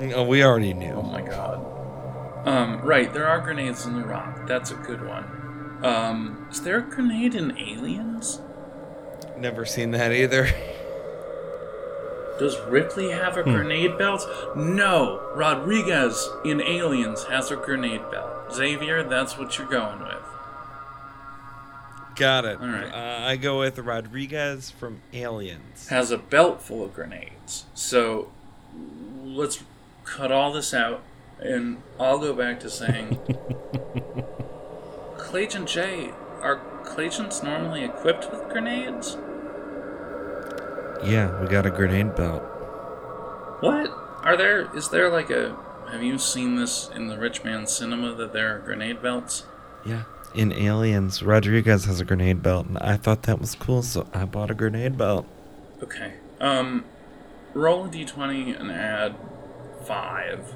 [0.00, 0.92] Oh, we already knew.
[0.92, 2.46] Oh my god.
[2.46, 4.46] Um, right, there are grenades in the rock.
[4.46, 5.80] That's a good one.
[5.82, 8.40] Um, is there a grenade in Aliens?
[9.38, 10.48] Never seen that either.
[12.38, 14.22] Does Ripley have a grenade belt?
[14.56, 18.52] No, Rodriguez in Aliens has a grenade belt.
[18.52, 20.22] Xavier, that's what you're going with.
[22.14, 22.60] Got it.
[22.60, 22.92] All right.
[22.92, 25.88] Uh, I go with Rodriguez from Aliens.
[25.88, 27.64] Has a belt full of grenades.
[27.74, 28.30] So
[29.24, 29.62] let's
[30.04, 31.02] cut all this out,
[31.40, 33.18] and I'll go back to saying
[35.18, 36.10] Clayton J.
[36.40, 39.16] Are Claytons normally equipped with grenades?
[41.04, 42.42] Yeah, we got a grenade belt.
[43.60, 43.90] What?
[44.22, 44.74] Are there?
[44.76, 45.56] Is there like a?
[45.90, 49.44] Have you seen this in the rich man cinema that there are grenade belts?
[49.84, 50.04] Yeah.
[50.34, 54.24] In Aliens, Rodriguez has a grenade belt, and I thought that was cool, so I
[54.24, 55.26] bought a grenade belt.
[55.82, 56.14] Okay.
[56.40, 56.84] Um,
[57.54, 59.14] roll a d20 and add
[59.84, 60.54] five.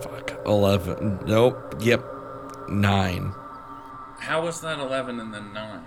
[0.00, 0.40] Fuck.
[0.46, 1.20] 11.
[1.26, 1.74] Nope.
[1.80, 2.04] Yep.
[2.68, 3.34] 9.
[4.24, 5.84] How was that eleven and then nine?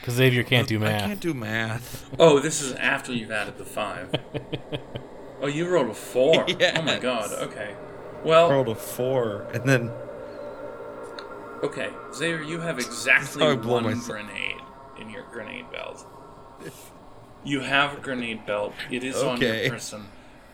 [0.00, 0.88] Because Xavier can't do math.
[0.88, 1.06] I math.
[1.08, 2.10] can't do math.
[2.18, 4.14] Oh, this is after you've added the five.
[5.42, 6.46] oh, you rolled a four.
[6.76, 7.32] Oh my god.
[7.32, 7.74] Okay.
[8.24, 9.48] Well, rolled a 4.
[9.54, 9.90] And then.
[11.62, 14.06] okay, Xavier, you have exactly how I blow one myself.
[14.06, 14.56] grenade
[15.00, 16.04] in your grenade belt.
[17.44, 18.74] You have a grenade belt.
[18.90, 19.62] It is on Okay.
[19.64, 20.06] your person,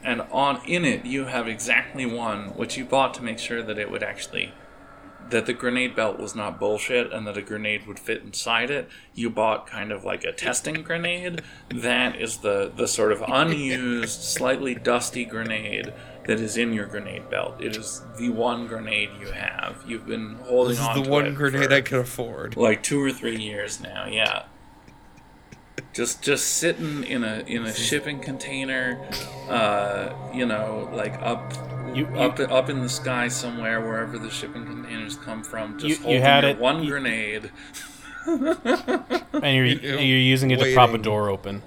[0.03, 3.79] and on in it you have exactly one, which you bought to make sure that
[3.79, 4.53] it would actually
[5.31, 8.89] that the grenade belt was not bullshit and that a grenade would fit inside it.
[9.15, 11.43] You bought kind of like a testing grenade.
[11.71, 15.93] That is the the sort of unused, slightly dusty grenade
[16.27, 17.61] that is in your grenade belt.
[17.61, 19.83] It is the one grenade you have.
[19.87, 22.57] You've been holding This is on the one grenade I could afford.
[22.57, 24.07] like two or three years now.
[24.07, 24.45] Yeah,
[25.93, 29.07] just just sitting in a in a shipping container,
[29.49, 31.43] uh, you know, like up
[31.93, 35.79] You- you- up up in the sky somewhere, wherever the shipping containers come from.
[35.79, 37.51] Just You- you holding had it- one you- grenade,
[38.27, 41.63] and you're and you're using it to prop a door open.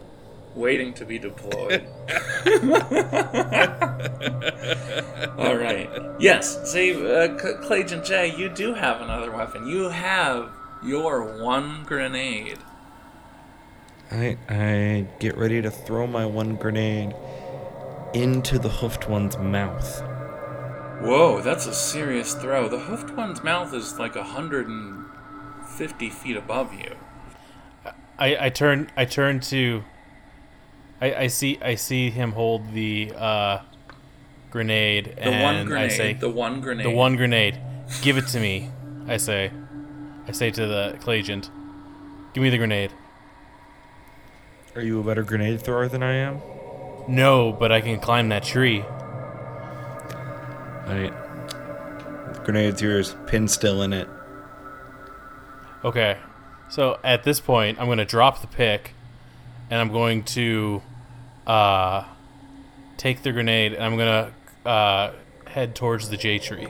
[0.55, 1.83] waiting to be deployed.
[5.37, 5.87] All right.
[6.19, 9.67] Yes, say, uh, C- Clayton J, you do have another weapon.
[9.67, 10.49] You have
[10.83, 12.57] your one grenade.
[14.11, 17.13] I I get ready to throw my one grenade
[18.21, 20.01] into the hoofed one's mouth.
[21.01, 22.67] Whoa, that's a serious throw.
[22.67, 25.05] The hoofed one's mouth is like a hundred and
[25.77, 26.95] fifty feet above you.
[28.17, 29.83] I, I turn I turn to
[30.99, 33.59] I, I see I see him hold the uh,
[34.49, 35.91] grenade The and one grenade.
[35.91, 36.85] I say the one grenade.
[36.85, 37.59] the one grenade.
[38.01, 38.71] Give it to me.
[39.07, 39.51] I say.
[40.27, 41.49] I say to the Clagent.
[42.33, 42.91] Give me the grenade.
[44.75, 46.41] Are you a better grenade thrower than I am?
[47.07, 48.83] No, but I can climb that tree.
[50.87, 51.13] Right.
[52.43, 53.15] Grenade's yours.
[53.27, 54.07] Pin still in it.
[55.83, 56.17] Okay.
[56.69, 58.93] So at this point, I'm going to drop the pick,
[59.69, 60.81] and I'm going to
[61.45, 62.03] uh,
[62.97, 64.31] take the grenade, and I'm going
[64.65, 65.13] to uh,
[65.45, 66.67] head towards the J tree.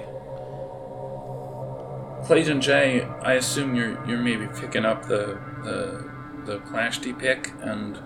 [2.26, 6.12] Clayton J, I assume you're you're maybe picking up the the
[6.46, 7.98] the Clashty pick and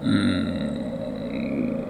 [0.00, 0.85] mm,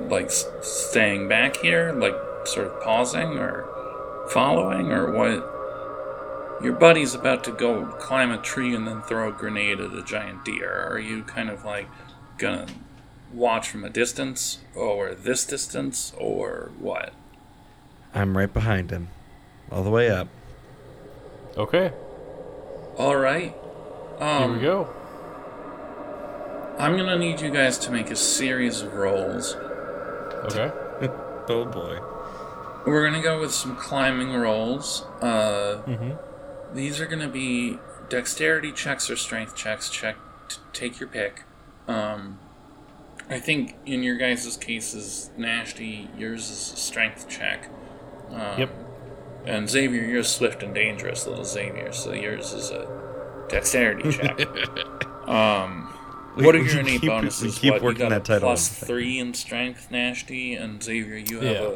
[0.08, 3.68] like staying back here, like sort of pausing or
[4.30, 5.52] following or what?
[6.62, 10.02] Your buddy's about to go climb a tree and then throw a grenade at a
[10.02, 10.86] giant deer.
[10.90, 11.88] Are you kind of like
[12.38, 12.66] gonna
[13.32, 17.12] watch from a distance or this distance or what?
[18.14, 19.08] I'm right behind him,
[19.70, 20.28] all the way up.
[21.58, 21.92] Okay,
[22.96, 23.54] All right.
[24.18, 24.88] Um, here we go.
[26.78, 29.56] I'm gonna need you guys to make a series of rolls.
[30.46, 30.72] Okay.
[31.48, 32.00] Oh boy.
[32.86, 35.02] We're gonna go with some climbing rolls.
[35.22, 36.74] Uh, Mm-hmm.
[36.74, 37.78] these are gonna be
[38.08, 39.88] dexterity checks or strength checks.
[39.88, 40.16] Check,
[40.48, 41.44] t- take your pick.
[41.86, 42.40] Um,
[43.30, 47.68] I think in your guys' cases, Nashty, yours is a strength check.
[48.32, 48.70] Um, Yep.
[49.44, 52.88] And Xavier, you're swift and dangerous, little Xavier, so yours is a
[53.48, 54.40] dexterity check.
[55.28, 55.85] um,
[56.36, 57.58] We- what are your innate keep- we bonuses?
[57.58, 61.40] keep what, working you got that a title three in strength, Nashty, and Xavier, you
[61.40, 61.70] have Yeah.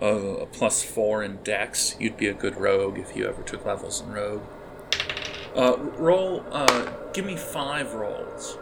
[0.00, 1.94] a, a, a plus four in dex.
[2.00, 4.42] You'd be a good rogue if you ever took levels in rogue.
[5.54, 8.56] Uh, roll, uh, give me five rolls.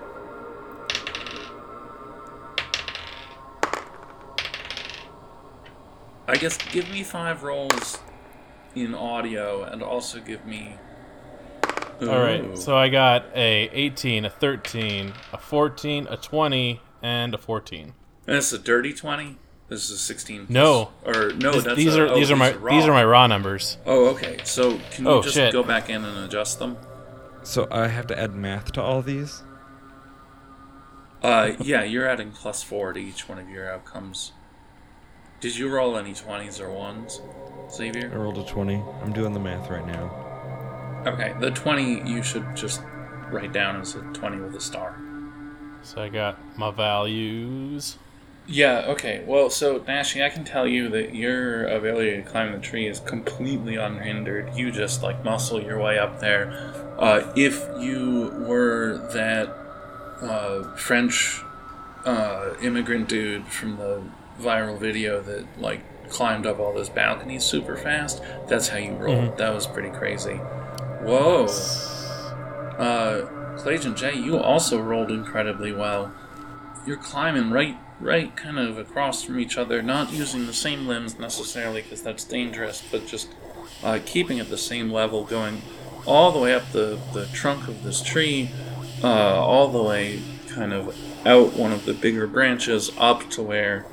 [6.29, 7.99] I guess give me five rolls
[8.75, 10.77] in audio and also give me.
[12.03, 12.23] All Ooh.
[12.23, 12.59] right.
[12.59, 17.93] So I got a 18, a 13, a 14, a 20, and a 14.
[18.27, 19.37] And this is a dirty 20?
[19.69, 20.47] This is a 16.
[20.49, 20.91] No.
[21.05, 22.75] Or, no, This- that's these a- are oh, these are my raw.
[22.75, 23.77] these are my raw numbers.
[23.87, 24.39] Oh, okay.
[24.45, 25.53] So can you Oh, just shit.
[25.53, 26.77] go back in and adjust them?
[27.43, 29.43] So I have to add math to all these.
[31.23, 34.33] Uh, yeah, you're adding plus four to each one of your outcomes.
[35.41, 37.21] Did you roll any 20s or 1s,
[37.71, 38.07] Xavier?
[38.07, 38.19] I Xavier?
[38.19, 38.83] rolled a twenty.
[39.03, 40.11] I'm doing the math right now.
[41.07, 42.83] Okay, the 20 you should just
[43.31, 44.99] write down as a 20 with a star.
[45.83, 47.97] So I got my values.
[48.47, 49.23] Yeah, okay.
[49.27, 52.99] Well, so Nashty, I can tell you that your ability to climb the tree is
[53.01, 54.55] completely unhindered.
[54.55, 56.51] You just like muscle your way up there.
[56.99, 59.49] Uh, if you were that
[60.21, 61.43] uh, French
[62.05, 64.03] uh, immigrant dude from the
[64.41, 65.81] viral video that like
[66.11, 69.39] climbed up all those balconies super fast, that's how you rolled.
[69.39, 70.41] That was pretty crazy.
[71.03, 71.47] Whoa.
[72.79, 76.13] Uh, Clayton J, you also rolled incredibly well.
[76.87, 81.19] You're climbing right, right, kind of across from each other, not using the same limbs
[81.19, 83.29] necessarily because that's dangerous, but just
[83.83, 85.63] uh, keeping at the same level, going
[86.07, 88.51] all the way up the, the trunk of this tree,
[89.03, 90.97] uh, all the way kind of
[91.27, 93.87] out one of the bigger branches up to where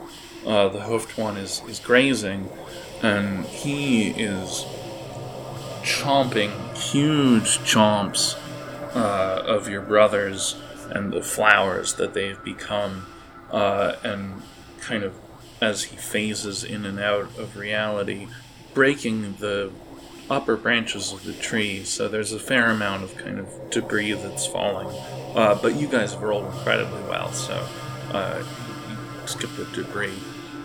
[0.46, 2.50] uh, the hoofed one is, is grazing,
[3.02, 4.66] and he is
[5.84, 8.38] chomping huge chomps
[8.96, 10.56] uh, of your brothers
[10.90, 13.06] and the flowers that they've become,
[13.52, 14.42] uh, and
[14.80, 15.14] kind of
[15.60, 18.28] as he phases in and out of reality,
[18.74, 19.72] breaking the
[20.30, 21.84] upper branches of the tree.
[21.84, 24.88] So there's a fair amount of kind of debris that's falling.
[25.36, 27.68] Uh, but you guys have rolled incredibly well, so
[28.12, 28.44] uh,
[28.90, 30.14] you skip the debris.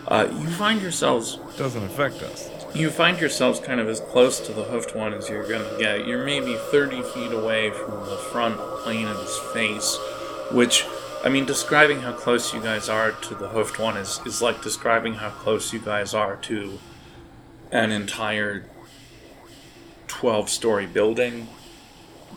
[0.07, 2.49] Uh, you find yourselves Doesn't affect us.
[2.73, 6.07] You find yourselves kind of as close to the hoofed one as you're gonna get.
[6.07, 9.97] You're maybe 30 feet away from the front plane of his face,
[10.51, 10.85] which,
[11.23, 14.61] I mean, describing how close you guys are to the hoofed one is, is like
[14.63, 16.79] describing how close you guys are to
[17.71, 18.65] an entire
[20.07, 21.47] 12 story building.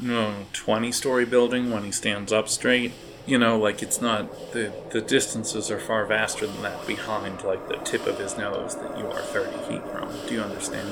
[0.00, 2.92] No, 20 story building when he stands up straight.
[3.26, 7.68] You know, like it's not, the, the distances are far vaster than that behind, like
[7.68, 10.08] the tip of his nose that you are 30 feet from.
[10.28, 10.88] Do you understand?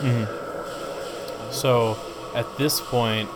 [0.00, 0.24] Hmm.
[1.52, 1.98] So
[2.34, 3.28] at this point,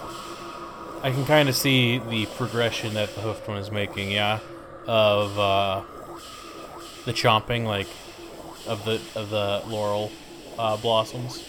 [1.03, 4.11] I can kind of see the progression that the hoofed one is making.
[4.11, 4.41] Yeah,
[4.87, 5.83] of uh,
[7.05, 7.87] the chomping, like
[8.67, 10.11] of the of the laurel
[10.59, 11.45] uh, blossoms.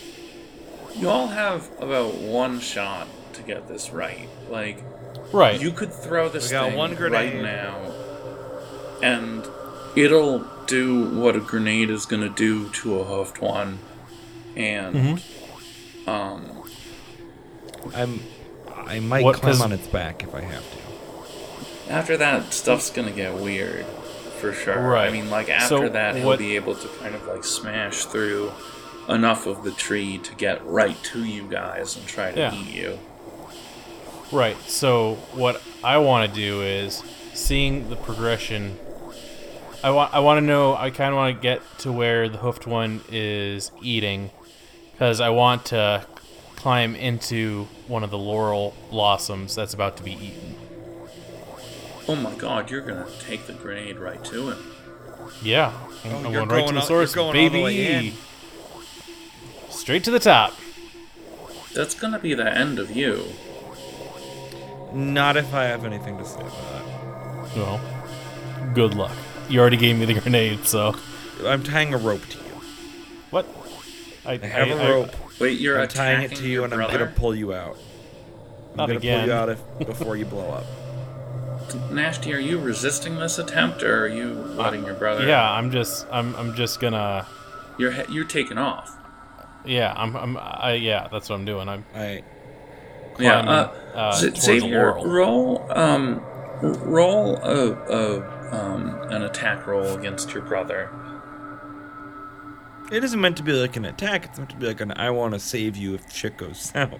[0.95, 4.27] You all have about one shot to get this right.
[4.49, 4.83] Like,
[5.31, 5.59] Right.
[5.61, 7.43] you could throw this We got thing one right grenade.
[7.43, 7.91] now,
[9.01, 9.45] and
[9.95, 13.79] it'll do what a grenade is going to do to a hoofed one,
[14.55, 16.09] and Mm-hmm.
[16.09, 16.63] um,
[17.95, 18.19] I'm.
[18.87, 21.93] I might What- climb 'cause- on its back if I have to.
[21.93, 23.85] after that, stuff's going to get weird
[24.39, 24.79] for sure.
[24.81, 25.07] Right.
[25.07, 28.05] I mean, like after So that, he'll what- be able to kind of like smash
[28.05, 28.51] through
[29.07, 32.53] enough of the tree to get right to you guys and try to Yeah.
[32.53, 32.99] eat you.
[34.31, 34.57] Right.
[34.69, 37.03] So what I want to do is
[37.33, 38.77] seeing the progression.
[39.83, 40.13] I want.
[40.13, 40.75] I want to know.
[40.75, 44.29] I kind of want to get to where the hoofed one is eating,
[44.91, 46.05] because I want to
[46.55, 50.55] climb into one of the laurel blossoms that's about to be eaten.
[52.07, 54.71] Oh my god, you're gonna take the grenade right to him.
[55.41, 55.71] Yeah,
[56.03, 57.63] I'm, oh, I'm Oh, you're going right to the source, you're going all the baby.
[57.63, 58.13] way in.
[59.69, 60.53] Straight to the top.
[61.73, 63.25] That's gonna be the end of you.
[64.93, 67.55] Not if I have anything to say about that.
[67.55, 67.81] Well,
[68.73, 69.15] good luck.
[69.47, 70.95] You already gave me the grenade, so.
[71.45, 72.53] I'm tying a rope to you.
[73.29, 73.45] what?
[74.25, 75.39] I, I have a a rope.
[75.39, 77.77] Wait, you're I'm tying it to you, your and I'm gonna pull you out.
[78.71, 79.19] I'm Not gonna again.
[79.21, 80.65] pull you out if, before you blow up.
[81.89, 85.25] Nashty, are you resisting this attempt, or are you letting your brother?
[85.25, 87.25] Yeah, I'm just, I'm, I'm just gonna.
[87.77, 88.95] You're you're taking off.
[89.65, 91.69] Yeah, I'm, I'm, I, yeah, that's what I'm doing.
[91.69, 92.23] I'm I
[93.19, 93.41] Yeah.
[93.43, 95.05] climbing Uh, uh, Z- towards Xavier, laurel.
[95.05, 96.21] roll um,
[96.61, 100.89] roll a, a um an attack roll against your brother.
[102.91, 104.25] It isn't meant to be like an attack.
[104.25, 106.99] It's meant to be like an I want to save you if shit goes south.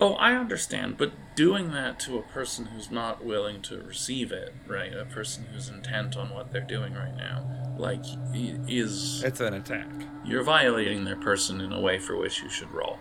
[0.00, 4.54] Oh, I understand, but doing that to a person who's not willing to receive it,
[4.68, 4.94] right?
[4.94, 7.44] A person who's intent on what they're doing right now,
[7.76, 9.88] like, is It's an attack.
[10.24, 12.98] you're violating their person in a way for which you should roll.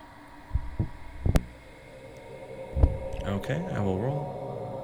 [3.28, 4.84] Okay, I will roll.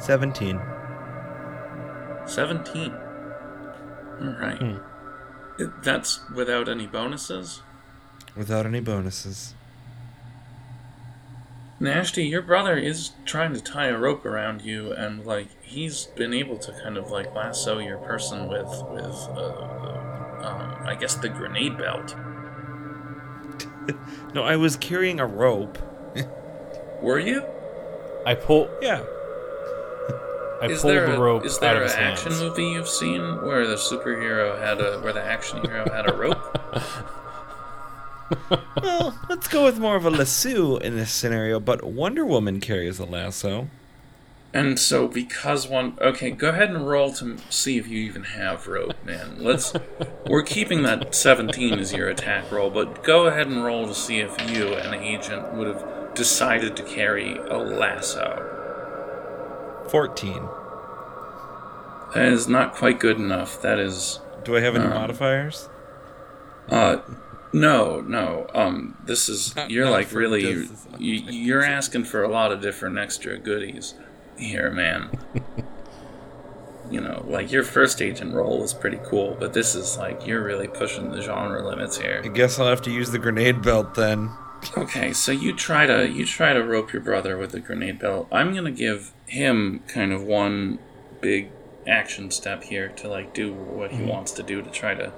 [0.00, 0.60] 17.
[2.26, 2.92] 17.
[4.22, 4.58] Alright.
[4.58, 4.76] Hmm.
[5.58, 7.62] It- That's without any bonuses?
[8.36, 9.54] Without any bonuses.
[11.80, 16.32] Nashty, your brother is trying to tie a rope around you, and like he's been
[16.32, 21.14] able to kind of like lasso your person with with uh, uh, um, I guess
[21.16, 22.14] the grenade belt.
[24.32, 25.76] No, I was carrying a rope.
[27.02, 27.44] Were you?
[28.24, 29.02] I pull, Yeah.
[30.62, 32.40] I is pulled there the a, rope is out there of an his action hands.
[32.40, 36.58] movie you've seen where the superhero had a where the action hero had a rope?
[38.82, 42.98] Well, let's go with more of a lasso in this scenario, but Wonder Woman carries
[42.98, 43.68] a lasso.
[44.54, 48.66] And so, because one, okay, go ahead and roll to see if you even have
[48.66, 49.36] rope, man.
[49.38, 49.74] Let's.
[50.26, 54.20] we're keeping that seventeen as your attack roll, but go ahead and roll to see
[54.20, 55.82] if you, an agent, would have
[56.14, 58.48] decided to carry a lasso.
[59.88, 60.48] 14.
[62.14, 63.60] That is not quite good enough.
[63.62, 65.68] That is, Do I have any Um, modifiers?
[66.70, 66.96] uh,
[67.52, 68.46] no, no.
[68.54, 72.60] Um, this is Not- you're not like really you, you're asking for a lot of
[72.60, 73.94] different extra goodies
[74.36, 75.10] here, man.
[76.90, 80.42] you know, like your first agent role was pretty cool, but this is like you're
[80.42, 82.20] really pushing the genre limits here.
[82.24, 84.30] I guess I'll have to use the grenade belt then.
[84.76, 88.28] Okay, so you try to you try to rope your brother with a grenade belt.
[88.30, 90.78] I'm gonna give him kind of one
[91.20, 91.50] big
[91.86, 95.12] action step here to like do what he wants to do to try to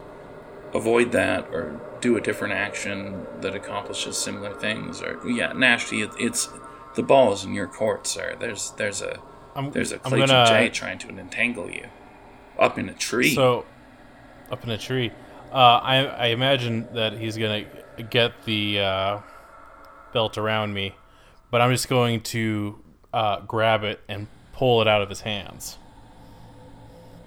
[0.73, 5.03] avoid that or do a different action that accomplishes similar things.
[5.03, 6.49] Or yeah, Nashty, it, it's
[6.97, 8.37] the ball is in your court, sir.
[8.39, 9.21] There's there's a
[9.55, 11.87] I'm, there's a Clayton gonna, J trying to entangle you
[12.59, 13.35] up in a tree.
[13.35, 13.65] So,
[14.51, 15.13] up in a tree.
[15.53, 17.65] Uh, I, I imagine that he's gonna
[18.11, 19.19] get the uh,
[20.15, 20.95] belt around me,
[21.51, 22.79] but I'm just going to
[23.13, 25.77] uh, grab it and pull it out of his hands.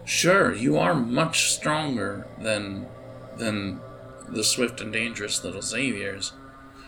[0.05, 2.87] Sure, you are much stronger than
[3.37, 3.79] than
[4.27, 6.31] the swift and dangerous little Xaviers.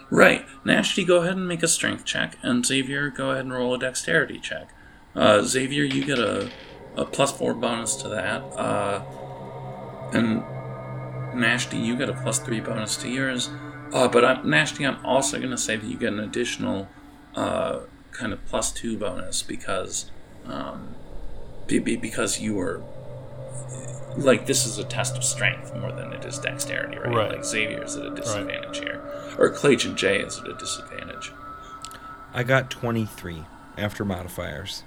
[0.10, 3.76] Right, Nashty, go ahead and make a strength check, and Xavier, go ahead and roll
[3.76, 4.70] a dexterity check.
[5.16, 6.50] Uh, Xavier, you get a,
[6.96, 9.02] a plus four bonus to that, uh,
[10.14, 10.42] and
[11.34, 13.50] Nashty, you get a plus three bonus to yours.
[13.92, 16.88] Uh, but I'm, Nashty, I'm also going to say that you get an additional
[17.36, 17.82] uh,
[18.12, 20.12] kind of plus two bonus because
[20.46, 20.96] um,
[21.68, 22.84] be, be, because you were
[24.18, 27.16] like this is a test of strength more than it is dexterity, right?
[27.16, 27.32] Right.
[27.32, 29.02] Like Xavier's at a disadvantage here,
[29.38, 31.32] or Clayton J is at a disadvantage.
[32.34, 33.44] I got 23
[33.78, 34.84] after modifiers.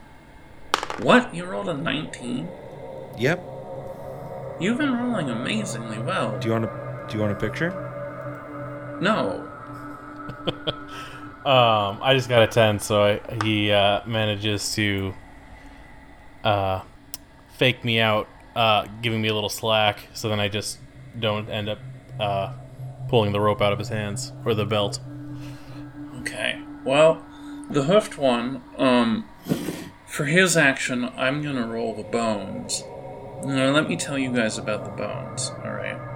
[0.99, 1.35] What?
[1.35, 2.49] You rolled a 19?
[3.19, 3.45] Yep.
[4.61, 6.39] You've been rolling amazingly well.
[6.39, 7.92] Do you want a Do you want a picture?
[9.03, 9.49] No.
[11.45, 15.13] Um, I just got a 10, so I, he uh, manages to
[16.45, 16.83] uh,
[17.55, 20.79] fake me out, uh, giving me a little slack, so then I just
[21.19, 21.79] don't end up
[22.21, 22.53] uh,
[23.09, 25.01] pulling the rope out of his hands or the belt.
[26.21, 26.63] Okay.
[26.85, 27.27] Well,
[27.69, 29.29] the hoofed one, um,
[30.07, 32.85] for his action, I'm gonna roll the bones.
[33.43, 36.12] Now, let me tell you guys about the bones, alright?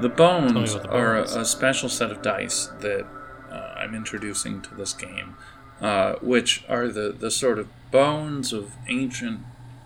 [0.00, 3.06] The bones, the are a, a special set of dice that
[3.50, 5.36] uh, I'm introducing to this game,
[5.80, 9.40] uh, which are the, the sort of bones of ancient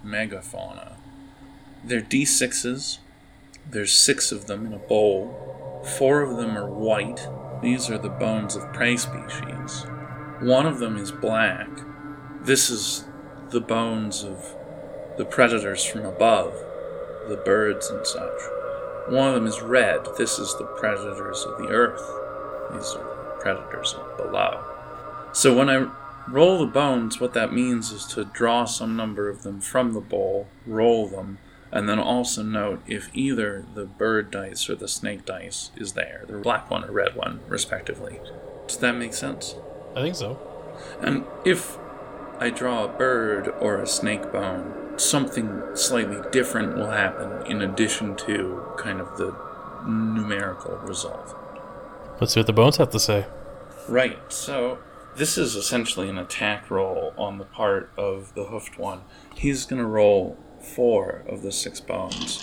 [0.05, 0.93] megafauna.
[1.85, 2.99] They're d6s.
[3.71, 5.83] There's six of them in a bowl.
[5.99, 7.29] Four of them are white,
[7.63, 9.87] These are the bones of prey species.
[10.41, 11.69] One of them is black.
[12.43, 13.05] This is
[13.51, 14.57] the bones of
[15.17, 16.55] the predators from above,
[17.29, 18.41] the birds and such.
[19.09, 20.07] One of them is red.
[20.17, 22.03] This is the predators of the earth.
[22.73, 24.65] These are the predators of below.
[25.33, 25.91] So when I
[26.29, 30.01] roll the bones, what that means is to draw some number of them from the
[30.01, 31.39] bowl, roll them,
[31.71, 36.25] and then also note if either the bird dice or the snake dice is there,
[36.29, 38.21] the black one or red one, respectively.
[38.69, 39.57] Does that make sense?
[39.97, 40.39] I think so.
[41.01, 41.79] And if
[42.39, 48.17] I draw a bird or a snake bone, something slightly different will happen in addition
[48.17, 49.35] to kind of the
[49.87, 51.37] numerical result.
[52.21, 53.27] Let's see what the bones have to say.
[53.89, 54.79] Right, so
[55.17, 59.03] this is essentially an attack roll on the part of the hoofed one.
[59.35, 62.39] He's going to roll four of the six bones.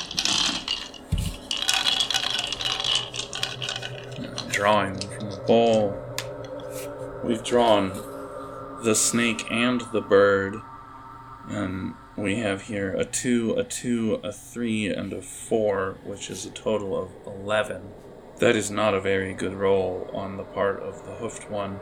[4.49, 5.97] Drawing them from the bowl.
[7.23, 7.89] We've drawn
[8.83, 10.55] the snake and the bird,
[11.47, 16.45] and we have here a two, a two, a three, and a four, which is
[16.45, 17.82] a total of 11.
[18.38, 21.80] That is not a very good roll on the part of the hoofed one.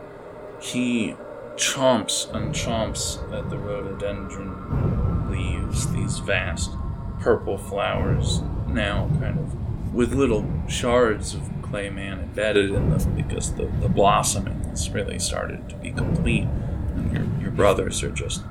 [0.59, 1.15] He
[1.55, 6.71] chomps and chomps at the rhododendron leaves, these vast
[7.19, 13.65] purple flowers, now kind of with little shards of clayman embedded in them because the,
[13.81, 16.47] the blossoming has really started to be complete,
[16.95, 18.43] and your, your brothers are just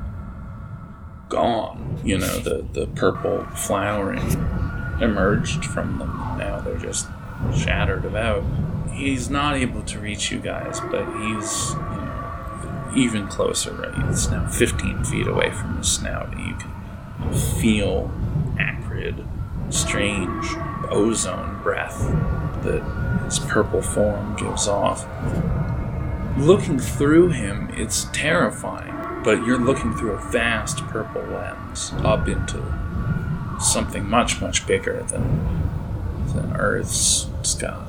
[1.29, 2.01] gone.
[2.05, 4.33] You know, the, the purple flowering
[5.01, 6.16] emerged from them.
[6.39, 7.09] Now they're just
[7.55, 8.45] shattered about.
[8.93, 13.72] He's not able to reach you guys, but he's you know, even closer.
[13.72, 14.11] Right?
[14.11, 16.31] It's now 15 feet away from his snout.
[16.39, 18.11] You can feel
[18.59, 19.24] acrid,
[19.70, 20.47] strange
[20.91, 21.99] ozone breath
[22.62, 22.83] that
[23.24, 25.07] his purple form gives off.
[26.39, 28.93] Looking through him, it's terrifying,
[29.27, 32.62] but you're looking through a vast purple lens up into
[33.61, 37.85] something much, much bigger than, than Earth's sky.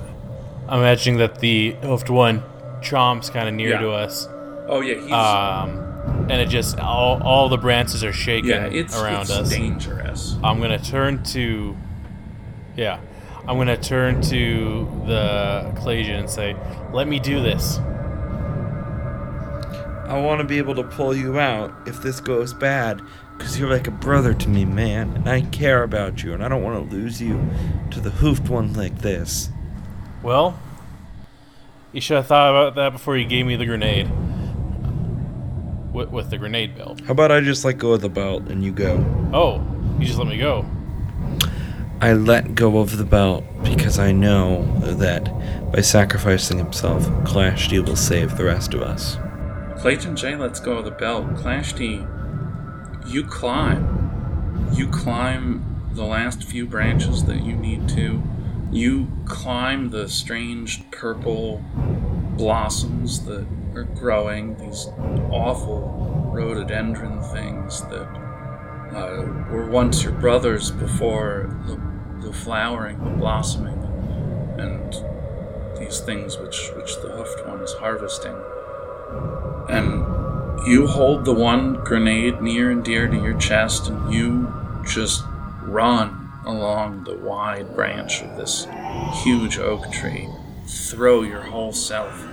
[0.67, 2.41] I'm imagining that the hoofed one
[2.81, 3.79] chomps kind of near Yeah.
[3.81, 4.27] to us,
[4.69, 5.69] Oh yeah, he's um,
[6.29, 9.49] and it just all all the branches are shaking yeah, it's, around it's us.
[9.49, 10.35] dangerous.
[10.43, 11.77] I'm gonna turn to,
[12.75, 12.99] yeah,
[13.47, 16.55] I'm gonna turn to the Clasian and say,
[16.91, 17.79] "Let me do this."
[20.07, 23.01] I want to be able to pull you out if this goes bad,
[23.37, 26.47] because you're like a brother to me, man, and I care about you, and I
[26.47, 27.45] don't want to lose you
[27.91, 29.49] to the hoofed one like this.
[30.23, 30.57] Well,
[31.91, 34.09] you should have thought about that before you gave me the grenade.
[35.93, 37.01] With, with the grenade belt.
[37.01, 39.03] How about I just let go of the belt and you go?
[39.33, 39.65] Oh,
[39.99, 40.65] you just let me go.
[41.99, 45.25] I let go of the belt because I know that
[45.71, 49.17] by sacrificing himself, Clashty will save the rest of us.
[49.87, 51.25] Clayton J lets go of the belt.
[51.35, 52.05] Clashty,
[53.07, 54.69] you climb.
[54.73, 58.21] You climb the last few branches that you need to.
[58.69, 61.63] You climb the strange purple
[62.35, 64.87] blossoms that are growing, these
[65.31, 68.09] awful rhododendron things that
[68.93, 73.81] uh, were once your brothers before the, the flowering, the blossoming,
[74.59, 78.35] and these things which, which the hoofed one is harvesting
[79.69, 84.51] and you hold the one grenade near and dear to your chest and you
[84.85, 85.23] just
[85.61, 88.67] run along the wide branch of this
[89.23, 90.27] huge oak tree
[90.65, 92.27] throw your whole self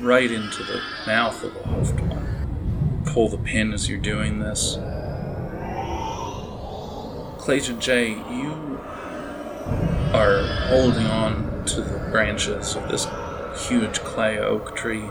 [0.00, 3.02] right into the mouth of the hoofed one.
[3.06, 4.78] Pull the pin as you're doing this.
[7.38, 8.80] Clayton j you
[10.12, 13.06] are holding on to the branches of this
[13.68, 15.08] huge clay oak tree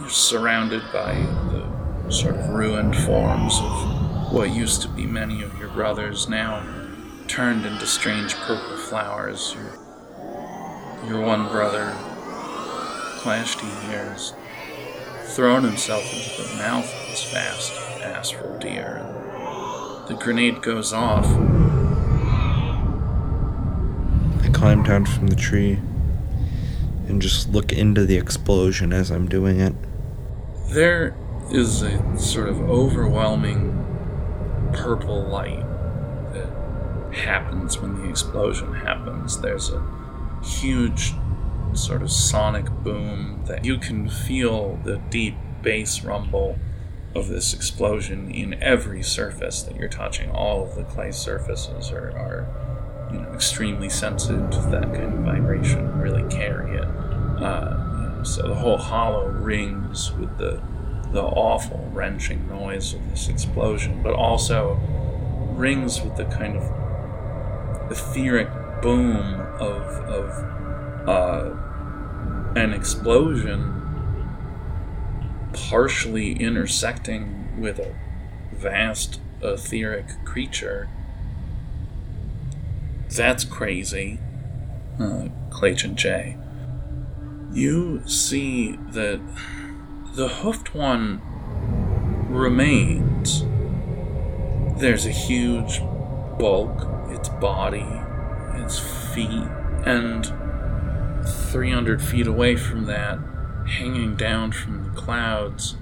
[0.00, 1.14] you're surrounded by
[1.52, 6.64] the sort of ruined forms of what used to be many of your brothers, now
[7.28, 9.54] turned into strange purple flowers.
[9.54, 11.92] Your, your one brother,
[13.20, 14.32] Clashty here, has
[15.36, 19.04] thrown himself into the mouth of this vast astral deer.
[20.08, 21.26] The grenade goes off.
[24.42, 25.78] I climb down from the tree
[27.06, 29.74] and just look into the explosion as I'm doing it.
[30.70, 31.16] There
[31.50, 33.76] is a sort of overwhelming
[34.72, 35.64] purple light
[36.32, 39.40] that happens when the explosion happens.
[39.40, 39.84] There's a
[40.44, 41.12] huge
[41.72, 46.56] sort of sonic boom that you can feel the deep bass rumble
[47.16, 50.30] of this explosion in every surface that you're touching.
[50.30, 55.20] All of the clay surfaces are, are you know, extremely sensitive to that kind of
[55.24, 56.84] vibration, really carry it.
[57.42, 57.89] Uh,
[58.24, 60.60] So the whole hollow rings with the
[61.12, 64.78] the awful wrenching noise of this explosion, but also
[65.56, 68.48] rings with the kind of etheric
[68.80, 71.50] boom of of uh,
[72.56, 73.76] an explosion
[75.52, 77.94] partially intersecting with a
[78.52, 80.88] vast etheric creature.
[83.08, 84.20] That's crazy,
[85.00, 86.36] uh, Clayton J.
[87.52, 89.20] You see that
[90.14, 91.20] the hoofed one
[92.28, 93.44] remains.
[94.80, 95.80] There's a huge
[96.38, 97.86] bulk, its body,
[98.54, 98.78] its
[99.14, 99.48] feet,
[99.84, 100.26] and
[101.50, 103.18] 300 feet away from that,
[103.66, 105.76] hanging down from the clouds,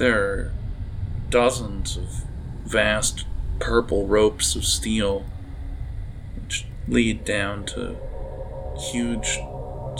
[0.00, 0.52] there are
[1.28, 2.24] dozens of
[2.64, 3.26] vast
[3.58, 5.26] purple ropes of steel
[6.40, 7.96] which lead down to
[8.90, 9.38] huge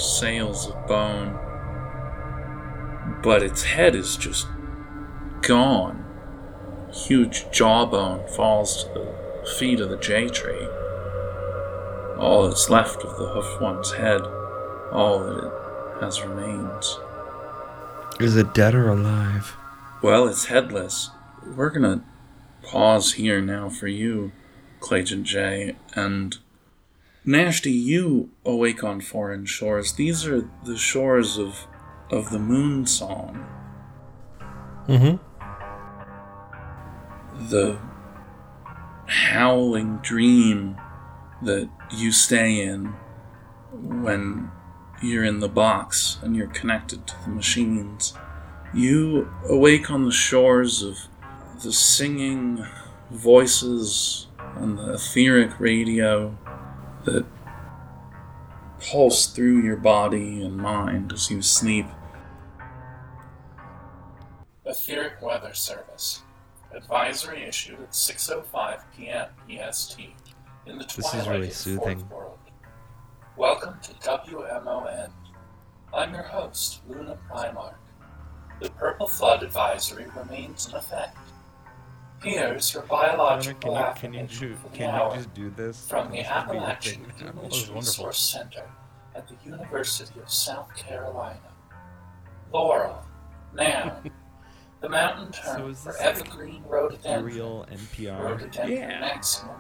[0.00, 1.38] sails of bone.
[3.22, 4.46] But its head is just
[5.42, 6.04] gone.
[6.92, 10.66] Huge jawbone falls to the feet of the J tree.
[12.18, 14.20] All that's left of the hoofed one's head,
[14.92, 16.98] all that it has remains.
[18.18, 19.56] Is it dead or alive?
[20.02, 21.10] Well, it's headless.
[21.56, 22.02] We're gonna
[22.62, 24.32] pause here now for you,
[24.80, 26.36] Clayton J, and
[27.30, 29.92] Nashty, you awake on foreign shores.
[29.92, 31.66] These are the shores of
[32.10, 33.46] of the moon song.
[34.88, 35.16] Mm-hmm.
[37.48, 37.78] The
[39.06, 40.76] howling dream
[41.42, 42.94] that you stay in
[43.72, 44.50] when
[45.00, 48.12] you're in the box and you're connected to the machines.
[48.74, 50.98] You awake on the shores of
[51.62, 52.66] the singing
[53.10, 54.26] voices
[54.56, 56.36] on the etheric radio
[57.04, 57.24] that
[58.80, 61.86] pulse through your body and mind as you sleep.
[64.66, 66.22] Etheric Weather Service.
[66.74, 69.28] Advisory issued at 6.05 p.m.
[69.50, 70.14] EST
[70.66, 72.08] in the is twilight really of the soothing.
[72.08, 72.38] World.
[73.36, 75.10] Welcome to WMON.
[75.92, 77.74] I'm your host, Luna Primark.
[78.60, 81.16] The Purple Flood Advisory remains in effect.
[82.22, 85.88] Here's your biological affirmation for the hour do this?
[85.88, 87.02] from the This would the Appalachian
[87.40, 87.74] wonderful.
[87.76, 88.64] Resource Center
[89.14, 91.38] at the University of South Carolina.
[92.52, 93.02] Laurel,
[93.54, 94.00] now.
[94.80, 98.22] the mountain So term is for this like evergreen rhododendron, Real NPR.
[98.22, 99.00] rhododendron Yeah.
[99.00, 99.56] maximum,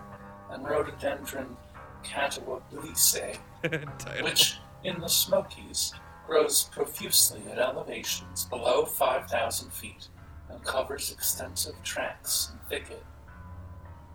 [0.50, 1.56] and rhododendron
[2.04, 3.38] catawbiense,
[4.22, 5.94] which in the Smokies
[6.26, 10.08] grows profusely at elevations below 5,000 feet
[10.50, 13.04] and covers extensive tracts and thicket.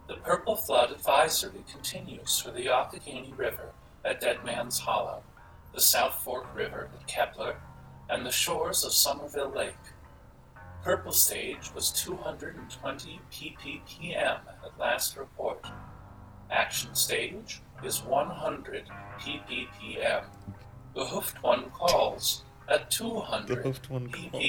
[0.08, 3.72] The Purple Flood Advisory continues for the Occoquan River
[4.04, 5.24] at Dead Man's Hollow,
[5.74, 7.56] the South Fork River at Kepler,
[8.10, 9.74] and the shores of Somerville Lake.
[10.84, 15.66] Purple stage was 220 ppm at last report.
[16.52, 18.86] Action stage is 100
[19.20, 20.26] ppm.
[20.94, 24.44] The hoofed one calls at The 200 hoofed one calls.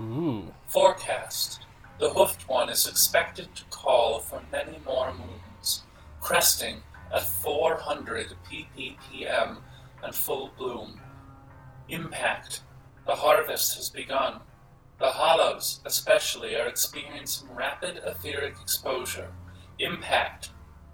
[0.00, 0.52] Ooh.
[0.66, 1.60] Forecast.
[1.98, 5.82] The hoofed one is expected to call for many more moons,
[6.20, 9.58] cresting at 400 ppm
[10.02, 11.00] and full bloom.
[11.88, 12.62] Impact.
[13.06, 14.40] The harvest has begun.
[14.98, 19.32] The hollows, especially, are experiencing rapid etheric exposure.
[19.78, 20.50] Impact.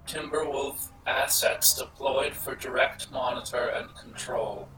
[0.07, 4.69] Timberwolf assets deployed for direct monitor and control.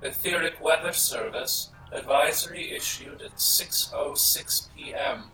[0.00, 5.24] Etheric Weather Service advisory issued at 6:06 p.m.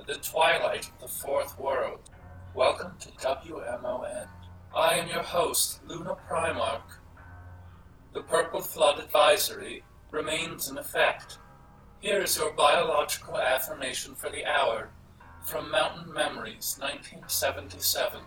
[0.00, 2.08] at the twilight of the fourth world.
[2.54, 4.26] Welcome to WMON.
[4.74, 7.00] I am your host, Luna Primark.
[8.14, 11.36] The Purple Flood Advisory remains in effect.
[12.00, 14.88] Here is your biological affirmation for the hour
[15.42, 18.22] from Mountain Memories, 1977.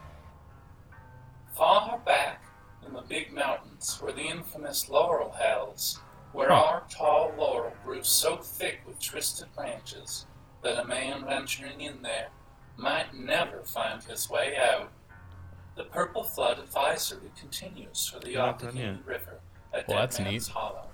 [1.55, 2.43] Far back
[2.87, 5.99] in the big mountains were the infamous laurel hills,
[6.31, 10.25] where our tall laurel grew so thick with twisted branches
[10.63, 12.29] that a man venturing in there
[12.77, 14.91] might never find his way out.
[15.75, 19.05] The Purple Flood Advisory continues for the You're not done Occoquan.
[19.05, 19.39] River
[19.73, 20.53] at Well, Dead that's Man's neat.
[20.53, 20.87] Hollow,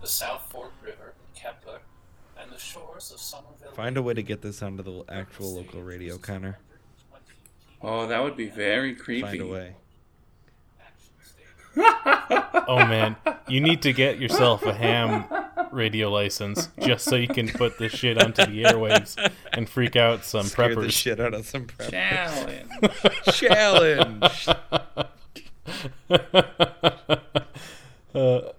[0.00, 1.80] the South Fork River at Kepler,
[2.38, 3.72] and the shores of Somerville.
[3.74, 6.58] Find a way to get this onto the actual local radio, Connor.
[7.82, 9.22] Oh, that would be very creepy.
[9.22, 9.76] Find a way.
[11.76, 13.16] Oh man,
[13.48, 15.24] you need to get yourself a ham
[15.70, 19.16] radio license just so you can put this shit onto the airwaves
[19.52, 21.90] and freak out some Scare the shit out of some preppers.
[23.32, 24.48] Challenge.
[24.48, 24.48] Challenge.
[28.14, 28.52] Uh,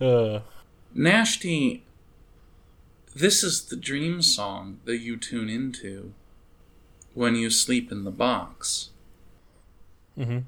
[0.00, 0.40] uh,
[0.96, 1.82] Nashty,
[3.14, 6.14] this is the dream song that you tune into
[7.18, 8.90] when you sleep in the box.
[10.16, 10.38] Mm-hmm.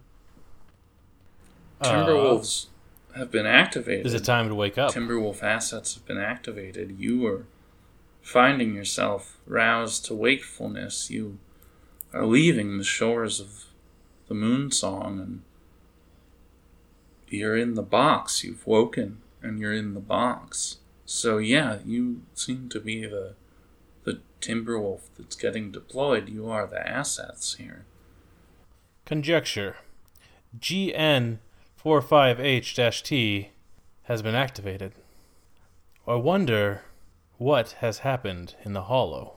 [1.83, 2.67] Timberwolves
[3.17, 4.07] have been activated.
[4.07, 4.95] Uh, is it time to wake up?
[4.95, 6.95] Timberwolf assets have been activated.
[6.97, 7.47] You are
[8.23, 11.11] finding yourself roused to wakefulness.
[11.11, 11.39] You
[12.13, 13.65] are leaving the shores of
[14.29, 15.43] the moon song and
[17.29, 18.45] you're in the box.
[18.45, 20.77] You've woken and you're in the box.
[21.05, 23.35] So yeah, you seem to be the
[24.05, 26.29] the Timberwolf that's getting deployed.
[26.29, 27.85] You are the assets here.
[29.05, 29.77] Conjecture.
[30.59, 33.51] GN45H-T
[34.05, 34.93] has been activated.
[36.07, 36.83] I wonder
[37.39, 39.35] what has happened in the hollow.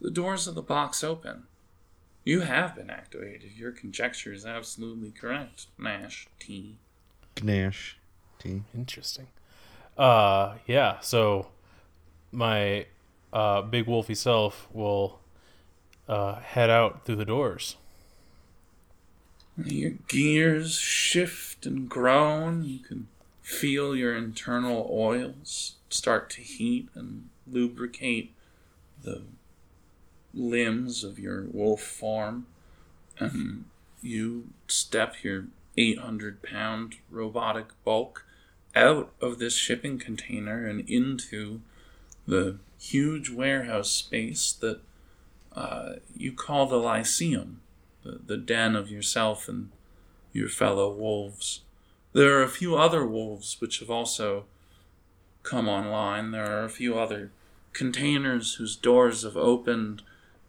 [0.00, 1.44] The doors of the box open.
[2.24, 3.52] You have been activated.
[3.56, 6.78] Your conjecture is absolutely correct, Nash T.
[7.42, 7.94] Gnash.
[8.38, 8.62] T.
[8.74, 9.28] Interesting.
[9.96, 11.00] Uh, yeah.
[11.00, 11.48] So
[12.32, 12.86] my
[13.32, 15.20] uh, big wolfy self will
[16.08, 17.76] uh, head out through the doors.
[19.56, 22.64] Your gears shift and groan.
[22.64, 23.08] You can
[23.42, 28.32] feel your internal oils start to heat and lubricate
[29.02, 29.22] the
[30.32, 32.46] limbs of your wolf form.
[33.18, 33.66] And
[34.02, 38.24] you step your 800 pound robotic bulk
[38.74, 41.60] out of this shipping container and into
[42.26, 44.80] the huge warehouse space that
[45.54, 47.60] uh, you call the Lyceum
[48.02, 49.70] the, the den of yourself and
[50.32, 51.60] your fellow wolves.
[52.12, 54.44] There are a few other wolves which have also
[55.42, 56.30] come online.
[56.30, 57.30] There are a few other
[57.72, 60.02] containers whose doors have opened,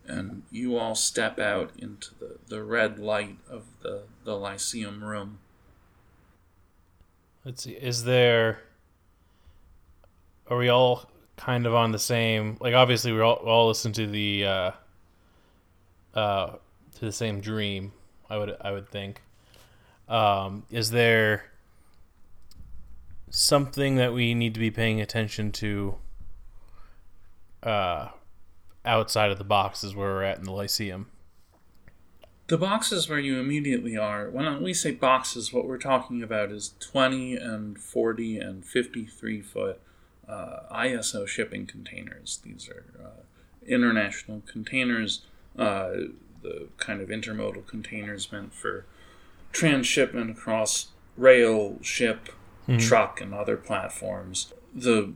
[0.07, 5.39] and you all step out into the, the red light of the, the Lyceum room.
[7.45, 7.71] Let's see.
[7.71, 8.61] Is there?
[10.47, 11.09] Are we all
[11.41, 12.57] kind of on the same?
[12.59, 14.71] Like, obviously, we all all listen to the uh,
[16.13, 16.55] uh,
[16.95, 17.93] to the same dream.
[18.29, 19.21] I would I would think.
[20.07, 21.45] Um, is there
[23.29, 25.95] something that we need to be paying attention to
[27.63, 28.09] uh,
[28.85, 31.07] outside of the boxes where we're at in the Lyceum?
[32.47, 36.73] The boxes where you immediately are, when we say boxes, what we're talking about is
[36.81, 39.81] 20 and 40 and 53 foot
[40.27, 42.39] uh, ISO shipping containers.
[42.43, 43.21] These are uh,
[43.65, 45.21] international containers,
[45.57, 45.91] uh,
[46.41, 48.85] the kind of intermodal containers meant for
[49.51, 52.29] transshipment across rail, ship,
[52.79, 54.53] truck, and other platforms.
[54.73, 55.13] The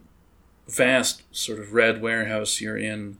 [0.68, 3.18] vast sort of red warehouse you're in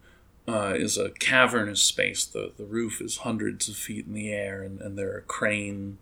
[0.48, 2.26] uh, is a cavernous space.
[2.26, 5.98] The, the roof is hundreds of feet in the air, and, and there are crane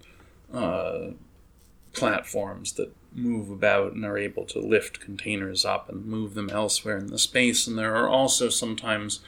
[0.54, 1.12] uh,
[1.94, 6.98] platforms that move about and are able to lift containers up and move them elsewhere
[6.98, 7.68] in the space.
[7.68, 9.20] And there are also sometimes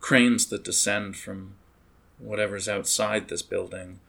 [0.00, 1.54] cranes that descend from
[2.18, 4.00] whatever's outside this building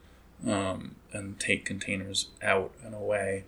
[0.47, 3.43] um, and take containers out and away.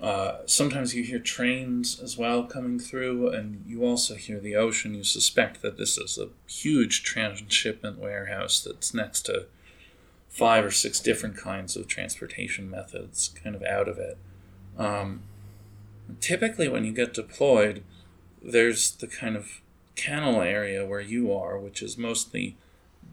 [0.00, 4.94] Uh, sometimes you hear trains as well coming through, and you also hear the ocean.
[4.94, 9.46] You suspect that this is a huge transshipment warehouse that's next to
[10.28, 14.18] five or six different kinds of transportation methods kind of out of it.
[14.78, 15.22] Um,
[16.20, 17.82] typically, when you get deployed,
[18.42, 19.60] there's the kind of
[19.96, 22.56] kennel area where you are, which is mostly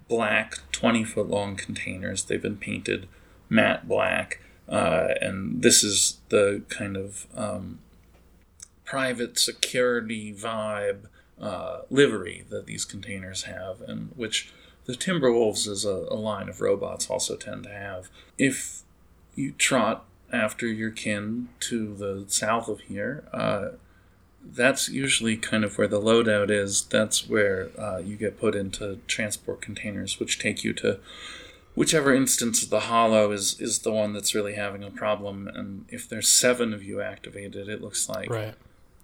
[0.08, 2.24] black 20 foot long containers.
[2.24, 3.08] They've been painted
[3.50, 4.40] matte black.
[4.68, 7.80] Uh, and this is the kind of um,
[8.86, 11.06] private security vibe
[11.40, 14.52] uh, livery that these containers have, and which
[14.86, 18.10] the Timberwolves as a, a line of robots also tend to have.
[18.38, 18.84] If
[19.36, 23.70] you trot after your kin to the south of here, uh,
[24.44, 26.84] that's usually kind of where the loadout is.
[26.84, 31.00] That's where uh, you get put into transport containers, which take you to
[31.76, 35.48] whichever instance of the hollow is is the one that's really having a problem.
[35.48, 38.30] And if there's seven of you activated, it looks like.
[38.30, 38.56] Right.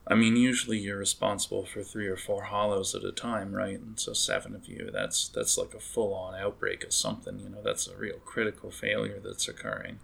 [0.09, 3.77] I mean, usually you're responsible for three or four hollows at a time, right?
[3.77, 7.39] And so seven of you, that's that's like a full on outbreak of something.
[7.39, 9.99] You know, that's a real critical failure that's occurring.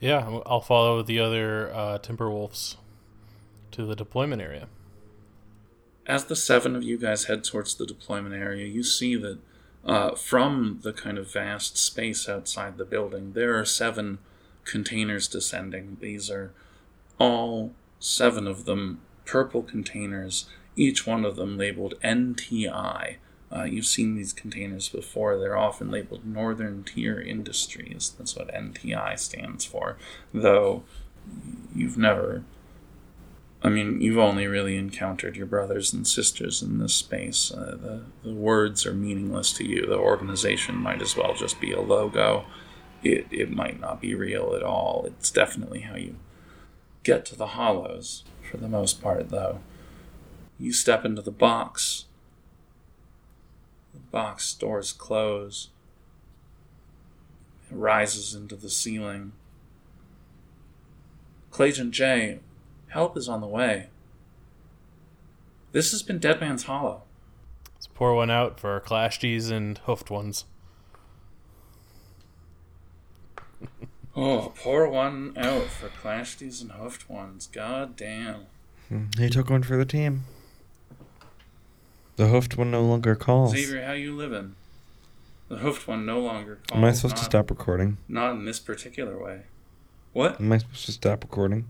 [0.00, 2.76] Yeah, I'll follow the other uh, Timberwolves
[3.72, 4.68] to the deployment area.
[6.06, 9.38] as the seven of you guys head towards the deployment area, you see that
[9.84, 14.18] uh, from the kind of vast space outside the building, there are seven
[14.64, 15.96] containers descending.
[16.00, 16.52] These are
[17.18, 20.46] all seven of them purple containers,
[20.76, 23.16] each one of them labeled NTI,
[23.50, 25.38] Uh, you've seen these containers before.
[25.38, 28.14] They're often labeled Northern Tier Industries.
[28.16, 29.96] That's what NTI stands for.
[30.34, 30.84] Though
[31.74, 32.42] you've never.
[33.60, 37.50] I mean, you've only really encountered your brothers and sisters in this space.
[37.50, 39.84] Uh, the, the words are meaningless to you.
[39.84, 42.44] The organization might as well just be a logo.
[43.02, 45.04] It, it might not be real at all.
[45.06, 46.16] It's definitely how you
[47.02, 49.60] get to the hollows, for the most part, though.
[50.58, 52.04] You step into the box.
[54.10, 55.68] The box doors close.
[57.70, 59.32] It rises into the ceiling.
[61.50, 62.40] Clayton J,
[62.88, 63.88] help is on the way.
[65.72, 67.02] This has been Dead Man's Hollow.
[67.74, 70.44] Let's pour one out for our Clashties and hoofed ones.
[74.20, 77.46] Oh, pour one out for Clashies and Hoofed Ones.
[77.46, 78.46] God damn.
[79.16, 80.24] He took one for the team.
[82.18, 83.52] The hoofed one no longer calls.
[83.52, 84.56] Xavier, how you living?
[85.48, 86.76] The Hoofed One no longer calls.
[86.78, 87.96] Am I supposed to stop recording?
[88.08, 89.42] Not in this particular way.
[90.12, 90.40] What?
[90.40, 91.66] Am I supposed to stop recording?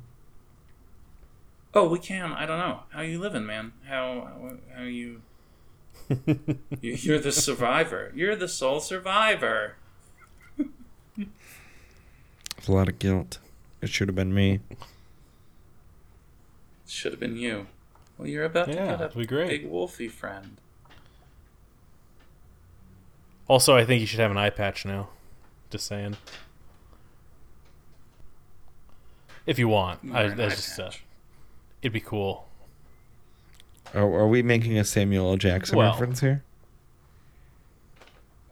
[1.74, 2.32] Oh, we can.
[2.32, 2.80] I don't know.
[2.88, 3.72] How you living, man?
[3.86, 5.20] How how, you?
[6.80, 8.10] You- You're the survivor.
[8.16, 9.76] You're the sole survivor.
[11.18, 13.38] It's a lot of guilt.
[13.82, 14.60] It should have been me.
[14.70, 14.78] It
[16.86, 17.66] should have been you.
[18.18, 19.48] Well, you're about Yeah, to get it'd a be great.
[19.62, 20.56] big wolfy friend.
[23.46, 25.08] Also, I think you should have an eye patch now.
[25.70, 26.16] Just saying.
[29.46, 30.90] If you want, I, that's just uh,
[31.80, 32.46] it'd be cool.
[33.94, 35.36] Are, are we making a Samuel L.
[35.38, 36.42] Jackson Well- reference here?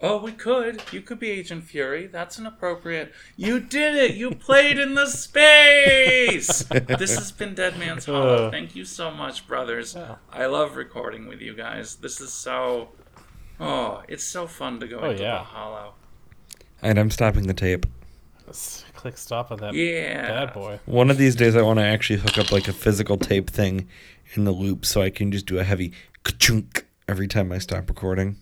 [0.03, 0.83] Oh, we could.
[0.93, 2.07] You could be Agent Fury.
[2.07, 3.13] That's an appropriate.
[3.37, 4.15] You did it.
[4.15, 6.63] You played in the space.
[6.69, 8.49] this has been Dead Man's Hollow.
[8.49, 8.51] Uh.
[8.51, 9.95] Thank you so much, brothers.
[9.95, 10.17] Yeah.
[10.31, 11.97] I love recording with you guys.
[11.97, 12.91] This is so.
[13.59, 15.39] Oh, it's so fun to go Oh, into yeah.
[15.39, 15.95] the Hollow.
[16.83, 17.87] And I'm stopping the tape.
[18.47, 20.45] Let's click stop on that Yeah.
[20.45, 20.79] bad boy.
[20.85, 23.89] One of these days, I want to actually hook up like a physical tape thing
[24.35, 25.93] in the loop so I can just do a heavy
[26.23, 28.37] ka-chunk every time I stop recording.